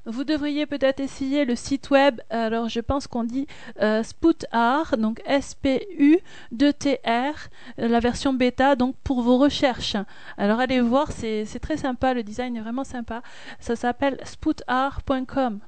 [0.06, 3.46] Vous devriez peut-être essayer le site web, alors je pense qu'on dit
[3.82, 4.02] euh,
[4.96, 7.34] donc S-P-U-2-T-R,
[7.78, 9.96] euh, la version bêta, donc pour vos recherches.
[10.38, 13.20] Alors allez voir, c'est très sympa, le design est vraiment sympa.
[13.58, 15.58] Ça s'appelle sputr.com.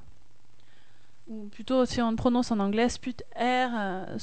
[1.29, 4.17] Ou plutôt, si on le prononce en anglais, sputr, euh.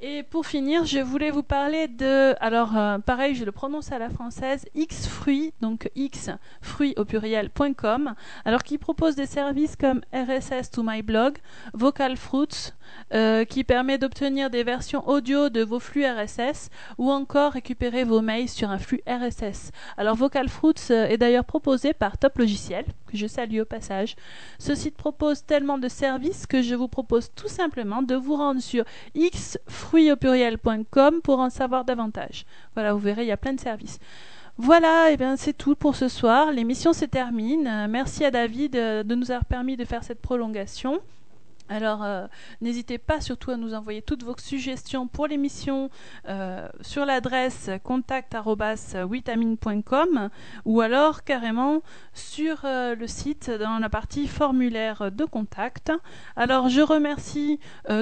[0.00, 3.98] Et pour finir, je voulais vous parler de, alors euh, pareil, je le prononce à
[3.98, 6.30] la française, Xfruit, donc X,
[6.60, 8.14] fruit au pluriel.com,
[8.44, 11.38] alors qui propose des services comme RSS to my blog,
[11.74, 12.72] Vocal Fruits,
[13.12, 18.20] euh, qui permet d'obtenir des versions audio de vos flux RSS ou encore récupérer vos
[18.20, 19.70] mails sur un flux RSS.
[19.96, 24.16] Alors Vocal Fruits euh, est d'ailleurs proposé par Top Logiciel, que je salue au passage.
[24.58, 28.60] Ce site propose tellement de services que je vous propose tout simplement de vous rendre
[28.60, 28.84] sur
[29.16, 32.46] xfruit au pluriel.com pour en savoir davantage.
[32.74, 33.98] Voilà, vous verrez, il y a plein de services.
[34.56, 36.52] Voilà, et bien c'est tout pour ce soir.
[36.52, 37.66] L'émission se termine.
[37.66, 41.00] Euh, Merci à David de nous avoir permis de faire cette prolongation.
[41.70, 42.26] Alors, euh,
[42.60, 45.88] n'hésitez pas surtout à nous envoyer toutes vos suggestions pour l'émission
[46.28, 50.28] euh, sur l'adresse contact@witamine.com
[50.66, 51.80] ou alors carrément
[52.12, 55.90] sur euh, le site dans la partie formulaire de contact.
[56.36, 57.58] Alors, je remercie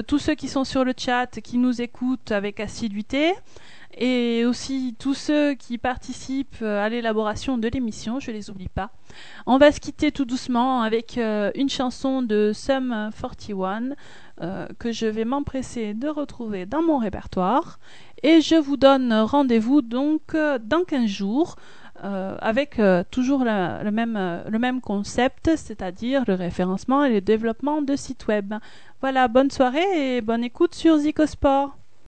[0.07, 3.33] tous ceux qui sont sur le chat, qui nous écoutent avec assiduité
[3.97, 8.91] et aussi tous ceux qui participent euh, à l'élaboration de l'émission, je les oublie pas.
[9.45, 13.95] On va se quitter tout doucement avec euh, une chanson de Sum 41
[14.41, 17.79] euh, que je vais m'empresser de retrouver dans mon répertoire
[18.23, 21.55] et je vous donne rendez-vous donc dans 15 jours
[22.01, 22.81] avec
[23.11, 28.53] toujours le, même, le même concept, c'est-à-dire le référencement et le développement de sites web.
[28.99, 31.77] Voilà, bonne soirée et bonne écoute sur Zicosport.